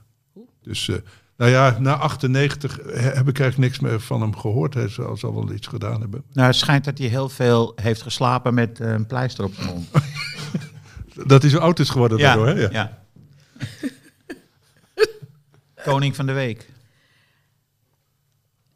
[0.62, 0.96] Dus, eh,
[1.38, 4.74] nou ja, na 98 heb ik eigenlijk niks meer van hem gehoord.
[4.74, 6.24] Hij zal, zal wel iets gedaan hebben.
[6.34, 9.68] Nou, het schijnt dat hij heel veel heeft geslapen met eh, een pleister op zijn
[9.68, 9.90] mond.
[11.26, 12.54] Dat hij zo oud is geworden daardoor, hè?
[12.54, 12.70] Ja.
[12.72, 13.04] ja.
[15.84, 16.70] Koning van de Week.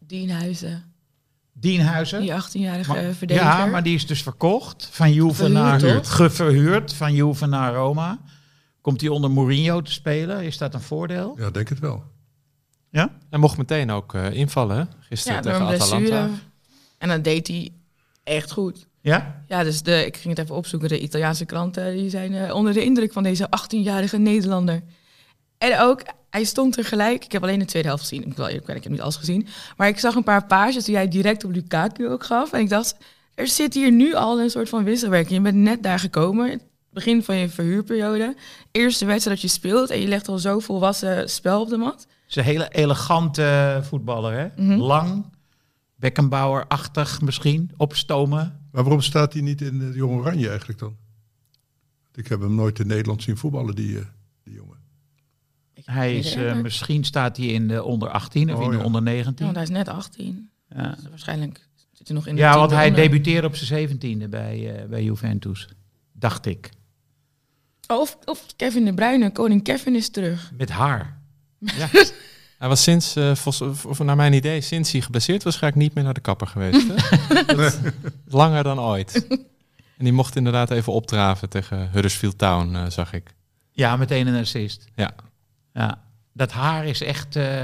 [0.07, 0.93] Dienhuizen,
[1.53, 2.21] Dienhuizen.
[2.21, 3.49] die 18-jarige Maar- verdediger.
[3.49, 4.89] ja, maar die is dus verkocht.
[4.91, 5.79] Van Juve Verhuurd, naar...
[5.79, 6.15] toch?
[6.15, 8.19] Geverhuurd van Juve naar Roma.
[8.81, 10.43] Komt hij onder Mourinho te spelen?
[10.43, 11.35] Is dat een voordeel?
[11.37, 12.03] Ja, denk het wel.
[12.89, 13.17] Ja?
[13.29, 14.83] En mocht meteen ook eh, invallen, hè?
[14.99, 16.05] Gisteren ja, tegen een blessure.
[16.05, 16.39] Atalanta.
[16.97, 17.71] En dat deed hij
[18.23, 18.87] echt goed.
[19.01, 19.43] Ja?
[19.47, 20.89] Ja, dus de, ik ging het even opzoeken.
[20.89, 24.81] De Italiaanse kranten die zijn eh, onder de indruk van deze 18-jarige Nederlander.
[25.65, 27.25] En ook, hij stond tegelijk.
[27.25, 28.25] Ik heb alleen de tweede helft gezien.
[28.25, 29.47] Ik wel ik heb niet alles gezien.
[29.77, 32.53] Maar ik zag een paar pages die hij direct op Lukaku ook gaf.
[32.53, 32.97] En ik dacht,
[33.35, 35.35] er zit hier nu al een soort van wisselwerking.
[35.35, 36.49] Je bent net daar gekomen.
[36.49, 38.35] Het begin van je verhuurperiode.
[38.71, 39.89] Eerste wedstrijd dat je speelt.
[39.89, 42.07] En je legt al zo volwassen spel op de mat.
[42.27, 44.63] is een hele elegante voetballer, hè?
[44.63, 44.79] Mhm.
[44.79, 45.25] Lang,
[45.95, 48.67] Beckenbauer-achtig misschien, opstomen.
[48.71, 50.95] Maar waarom staat hij niet in de Jong Oranje eigenlijk dan?
[52.13, 54.05] Ik heb hem nooit in Nederland zien voetballen, die, eh,
[54.43, 54.74] die jongen.
[55.85, 58.83] Hij is, eh, misschien staat hij in de onder 18 of Oh, in de ja.
[58.83, 59.43] onder Ja, 19.
[59.45, 60.49] want hij is net 18.
[60.75, 63.01] Ja, Dus waarschijnlijk zit hij nog in de ja want hij onder.
[63.03, 65.67] debuteerde op zijn 17e bij, eh, bij Juventus.
[66.13, 66.69] Dacht ik.
[67.87, 70.51] Oh, Of, of Kevin de Bruyne, koning Kevin is terug.
[70.57, 71.19] Met haar.
[72.57, 73.31] Hij was sinds, eh,
[73.85, 76.47] of naar mijn idee, sinds hij geblesseerd was, ga ik niet meer naar de kapper
[76.47, 76.87] geweest.
[76.87, 77.69] Hè?
[78.27, 79.27] Langer dan ooit.
[79.97, 83.33] En die mocht inderdaad even opdraven tegen Huddersfield Town, zag ik.
[83.71, 84.85] Ja, meteen een assist.
[84.95, 85.15] Ja.
[85.75, 86.01] Ja.
[86.33, 87.35] Dat haar is echt...
[87.35, 87.63] eh,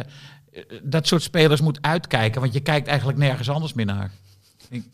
[0.84, 4.12] dat soort spelers moet uitkijken, want je kijkt eigenlijk nergens anders meer naar.
[4.70, 4.86] Ik-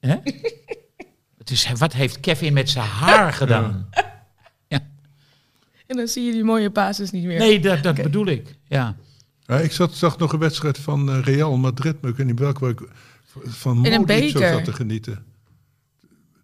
[0.00, 0.16] Hè?
[1.38, 3.88] Het is, wat heeft Kevin met zijn haar gedaan?
[5.86, 7.38] En dan zie je die mooie basis niet meer.
[7.38, 8.54] Nee, dat, dat bedoel ik.
[8.66, 8.96] Ja.
[9.46, 12.38] Ja, ik zat, zag nog een wedstrijd van eh, Real Madrid, maar ik weet niet
[12.38, 12.74] welke,
[13.44, 15.24] van In een Modric zo zat te genieten.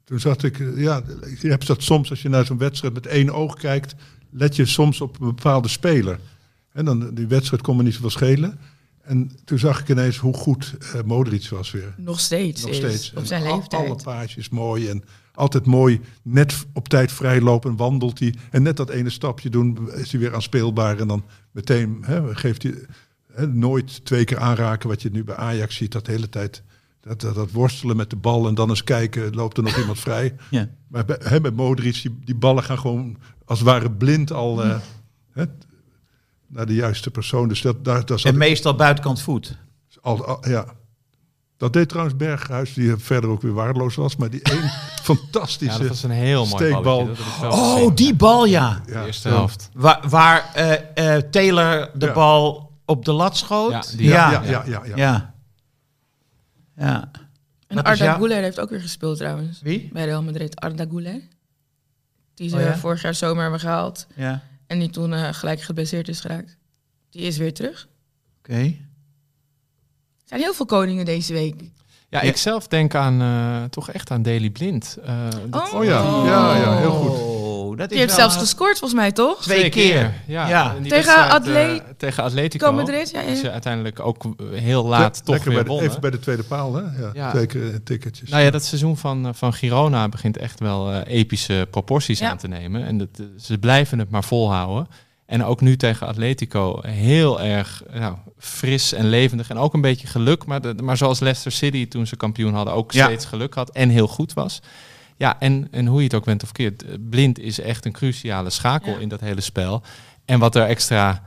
[0.05, 1.03] Toen zat ik, eh, ja,
[1.41, 3.95] je hebt dat soms als je naar zo'n wedstrijd met één oog kijkt,
[4.37, 6.19] let je soms op een bepaalde speler.
[6.73, 8.59] En dan die wedstrijd kon me niet zoveel schelen.
[9.03, 11.95] En toen zag ik ineens hoe goed eh Modric was weer.
[11.97, 12.65] Nog steeds.
[12.65, 13.13] Nog steeds.
[13.17, 13.87] Op zijn al- leeftijd.
[13.87, 15.05] Alle paasjes mooi en
[15.35, 16.01] altijd mooi.
[16.23, 18.35] Net op tijd vrijlopen, wandelt hij.
[18.51, 20.99] En net dat ene stapje doen, is hij weer aanspeelbaar.
[20.99, 22.75] En dan meteen hè, geeft hij
[23.33, 24.89] hè, nooit twee keer aanraken.
[24.89, 26.63] Wat je nu bij Ajax ziet, dat de hele tijd.
[27.07, 29.99] Dat, dat, dat worstelen met de bal en dan eens kijken, loopt er nog iemand
[29.99, 30.35] vrij.
[30.51, 30.69] Ja.
[30.89, 34.63] Maar bij, hè, met Modric, die, die ballen gaan gewoon als het ware blind al
[34.65, 34.77] eh,
[35.33, 35.45] hè,
[36.47, 37.49] naar de juiste persoon.
[37.49, 39.57] Dus dat, daar, zat En meestal buitenkant voet.
[40.01, 40.65] al, al- ja.
[41.57, 44.17] Dat deed trouwens Berghuis, die verder ook weer waardeloos was.
[44.17, 44.71] Maar die één
[45.03, 45.73] fantastische...
[45.75, 47.07] Ja, dat was een heel mooi steekbal.
[47.07, 47.51] Dat gezien.
[47.51, 48.83] Oh, die bal, ja.
[48.87, 49.35] De eerste ja.
[49.35, 49.69] helft.
[49.75, 52.13] Waar, waar eh, eh, Taylor de Ja.
[52.13, 53.71] bal op de lat schoot.
[53.71, 54.31] Ja, die- ja.
[54.31, 54.83] Ja, ja.
[54.95, 55.34] ja,
[56.77, 57.11] ja.
[57.67, 59.61] En Wat Arda jou- Güler heeft ook weer gespeeld trouwens.
[59.63, 59.91] Wie?
[59.93, 60.57] Bij Real Madrid.
[60.61, 61.21] Arda Güler.
[62.35, 62.77] Die ze Oh ja?
[62.77, 64.07] vorig jaar zomer hebben gehaald.
[64.15, 64.43] Ja.
[64.67, 66.57] En die toen eh, gelijk geblesseerd is geraakt.
[67.11, 67.89] Die is weer terug.
[68.39, 68.53] Oké.
[68.55, 68.75] Er
[70.25, 71.63] zijn heel veel koningen deze week.
[72.09, 74.99] Ja, ik zelf denk aan, eh, toch echt aan Daily Blind.
[75.05, 77.34] Eh, dat- Oh ja, ja, ja, heel goed.
[77.77, 79.43] Dat heeft wel zelfs een- gescoord volgens mij, toch?
[79.43, 80.13] Twee keer.
[80.27, 80.95] Ja, Tegen
[81.55, 82.73] eh, tegen Atletico.
[82.73, 85.89] Madrid, ja, ze uiteindelijk ook heel laat toch Lekker weer bij de, wonnen.
[85.89, 86.83] even bij de tweede paal, hè?
[86.83, 87.31] Ja, Ja.
[87.31, 88.29] Twee keer eh, ticketjes.
[88.31, 92.31] Nou ja, dat seizoen van, eh, van Girona begint echt wel epische proporties Ja.
[92.31, 92.85] aan te nemen.
[92.87, 93.09] En dat,
[93.39, 94.89] ze blijven het maar volhouden.
[95.27, 99.51] En ook nu tegen Atletico heel erg nou, fris en levendig.
[99.51, 100.47] En ook een beetje geluk.
[100.47, 103.05] Maar, de, maar zoals Leicester City toen ze kampioen hadden ook Ja.
[103.05, 103.71] steeds geluk had.
[103.71, 104.61] En heel goed was.
[105.17, 106.85] Ja, en, en hoe je het ook bent of keert.
[106.85, 108.99] eh, Blind is echt een cruciale schakel Ja.
[108.99, 109.83] in dat hele spel.
[110.25, 111.23] En wat er extra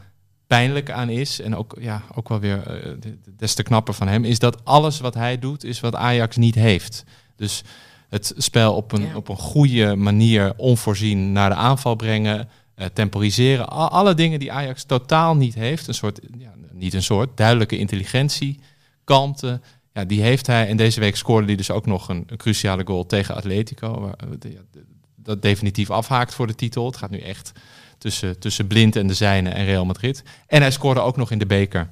[0.47, 2.63] pijnlijk aan is, en ook, ja, ook wel weer
[2.99, 6.35] de- des te knapper van hem, is dat alles wat hij doet, is wat Ajax
[6.37, 7.03] niet heeft.
[7.35, 7.63] Dus
[8.09, 9.15] het spel op een, Ja.
[9.15, 13.69] op een goede manier onvoorzien naar de aanval brengen, eh, temporiseren.
[13.69, 15.87] Al- alle dingen die Ajax totaal niet heeft.
[15.87, 18.59] Een soort, ja, niet een soort, duidelijke intelligentie,
[19.03, 19.61] kalmte.
[19.97, 20.67] Ja, die heeft hij.
[20.67, 23.99] En deze week scoorde hij dus ook nog een, een cruciale goal tegen Atletico.
[24.01, 24.85] Waar, eh, de- ja, de-
[25.15, 26.85] dat definitief afhaakt voor de titel.
[26.85, 27.51] Het gaat nu echt
[27.97, 30.23] tussen, tussen Blind en de Zijne en Real Madrid.
[30.47, 31.89] En hij scoorde ook nog in de beker.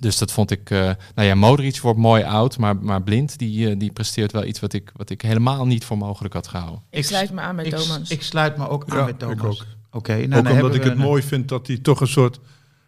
[0.00, 0.70] Dus dat vond ik...
[0.70, 0.78] eh,
[1.14, 4.60] nou ja, Modric wordt mooi oud, maar, maar Blind die, eh, die presteert wel iets
[4.60, 6.82] wat ik, wat ik helemaal niet voor mogelijk had gehouden.
[6.90, 8.10] Ik sluit me aan Ik, Thomas.
[8.10, 9.60] ik sluit me ook aan Ja, met ik Thomas.
[9.60, 9.66] ook.
[9.90, 12.40] Oké, nou, ook dan omdat ik het een- mooi vind dat hij toch een soort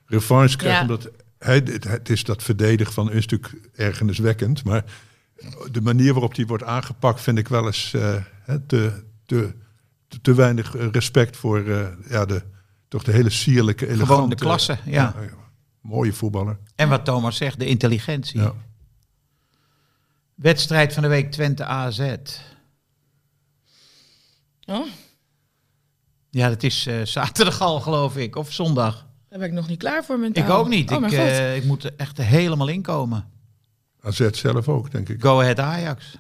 [0.07, 0.77] revanche krijgt.
[0.77, 0.83] Ja.
[0.83, 1.09] Omdat
[1.41, 4.65] het, het is dat verdedigen van een stuk ergerniswekkend.
[4.65, 4.85] Maar
[5.71, 9.55] de manier waarop hij wordt aangepakt vind ik wel eens eh, hè, te, te,
[10.09, 12.43] te, te weinig respect voor eh, ja, de,
[12.89, 14.15] toch de hele sierlijke, elegante...
[14.15, 15.15] Gewoon de klasse, ja.
[15.81, 16.59] mooie voetballer.
[16.75, 18.41] En wat Thomas zegt, de intelligentie.
[18.41, 18.55] Ja.
[20.35, 22.15] Wedstrijd van de week Twente AZ.
[24.67, 24.87] Oh,
[26.31, 28.37] Ja, dat is eh, zaterdag al, geloof ik.
[28.37, 29.09] Of zondag.
[29.31, 30.45] Daar ben ik nog niet klaar voor mentaal.
[30.45, 30.91] Ik ook niet.
[30.91, 33.25] Oh, ik, eh, ik moet er echt helemaal inkomen.
[34.01, 35.23] AZ zelf ook, denk ik.
[35.23, 36.19] Go ahead Ajax.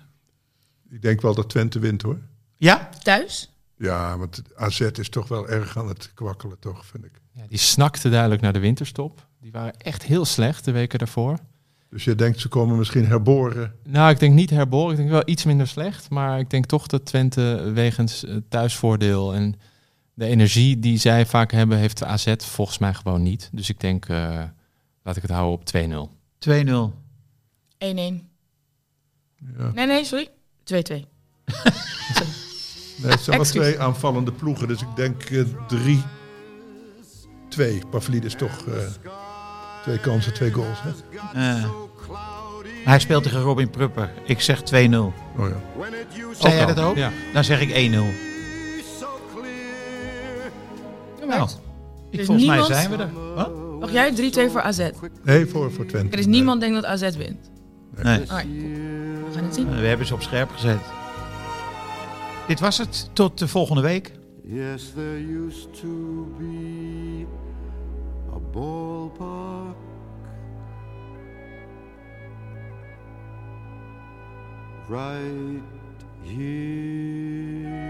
[0.91, 2.19] Ik denk wel dat Twente wint, hoor.
[2.57, 2.89] Ja?
[3.03, 3.51] Thuis?
[3.77, 7.21] Ja, want AZ is toch wel erg aan het kwakkelen, toch, vind ik.
[7.33, 9.27] Ja, die snakte duidelijk naar de winterstop.
[9.41, 11.39] Die waren echt heel slecht de weken daarvoor.
[11.91, 13.75] Dus je denkt, ze komen misschien herboren.
[13.85, 14.91] Nou, ik denk niet herboren.
[14.91, 16.11] Ik denk wel iets minder slecht.
[16.11, 19.55] Maar ik denk toch dat Twente wegens eh, thuisvoordeel en
[20.21, 23.49] de energie die zij vaak hebben, heeft de AZ volgens mij gewoon niet.
[23.53, 24.43] Dus ik denk, eh,
[25.03, 26.11] laat ik het houden op 2-0.
[26.39, 26.95] 2-0.
[27.79, 28.29] 1-1.
[29.59, 29.71] Ja.
[29.75, 30.29] Nee, nee, sorry.
[30.65, 31.05] 2-2.
[33.03, 36.03] Nee, het zijn wel twee aanvallende ploegen, dus ik denk eh, drie,
[37.49, 37.83] twee.
[37.91, 38.67] Pavlidis toch...
[38.67, 38.75] eh,
[39.83, 40.79] Twee kansen, twee goals.
[40.83, 40.91] Hè?
[41.35, 41.71] Eh,
[42.85, 44.13] hij speelt tegen Robin Prupper.
[44.25, 44.65] Ik zeg 2-0.
[44.67, 45.61] Oh ja.
[46.39, 46.97] Zei jij dat ook?
[46.97, 47.11] Ja.
[47.33, 48.30] Dan zeg ik 1-0.
[51.37, 51.49] Nou,
[52.11, 53.35] ik, volgens mij niemand- zijn we er.
[53.35, 53.51] Wat?
[53.81, 54.79] Mag jij 3-2 voor AZ?
[54.79, 56.17] Er Nee, voor, voor Twente.
[56.17, 57.51] is niemand denkt dat AZ wint.
[58.03, 58.19] Nee.
[58.19, 58.51] Alright, goed.
[58.53, 59.69] We gaan het zien.
[59.81, 60.81] We hebben ze op scherp gezet.
[62.47, 63.11] Dit was het.
[63.13, 64.13] Tot de volgende week.
[64.45, 67.25] Yes, there used to be
[68.35, 69.77] a ballpark.
[74.89, 75.63] Right
[76.25, 77.90] here.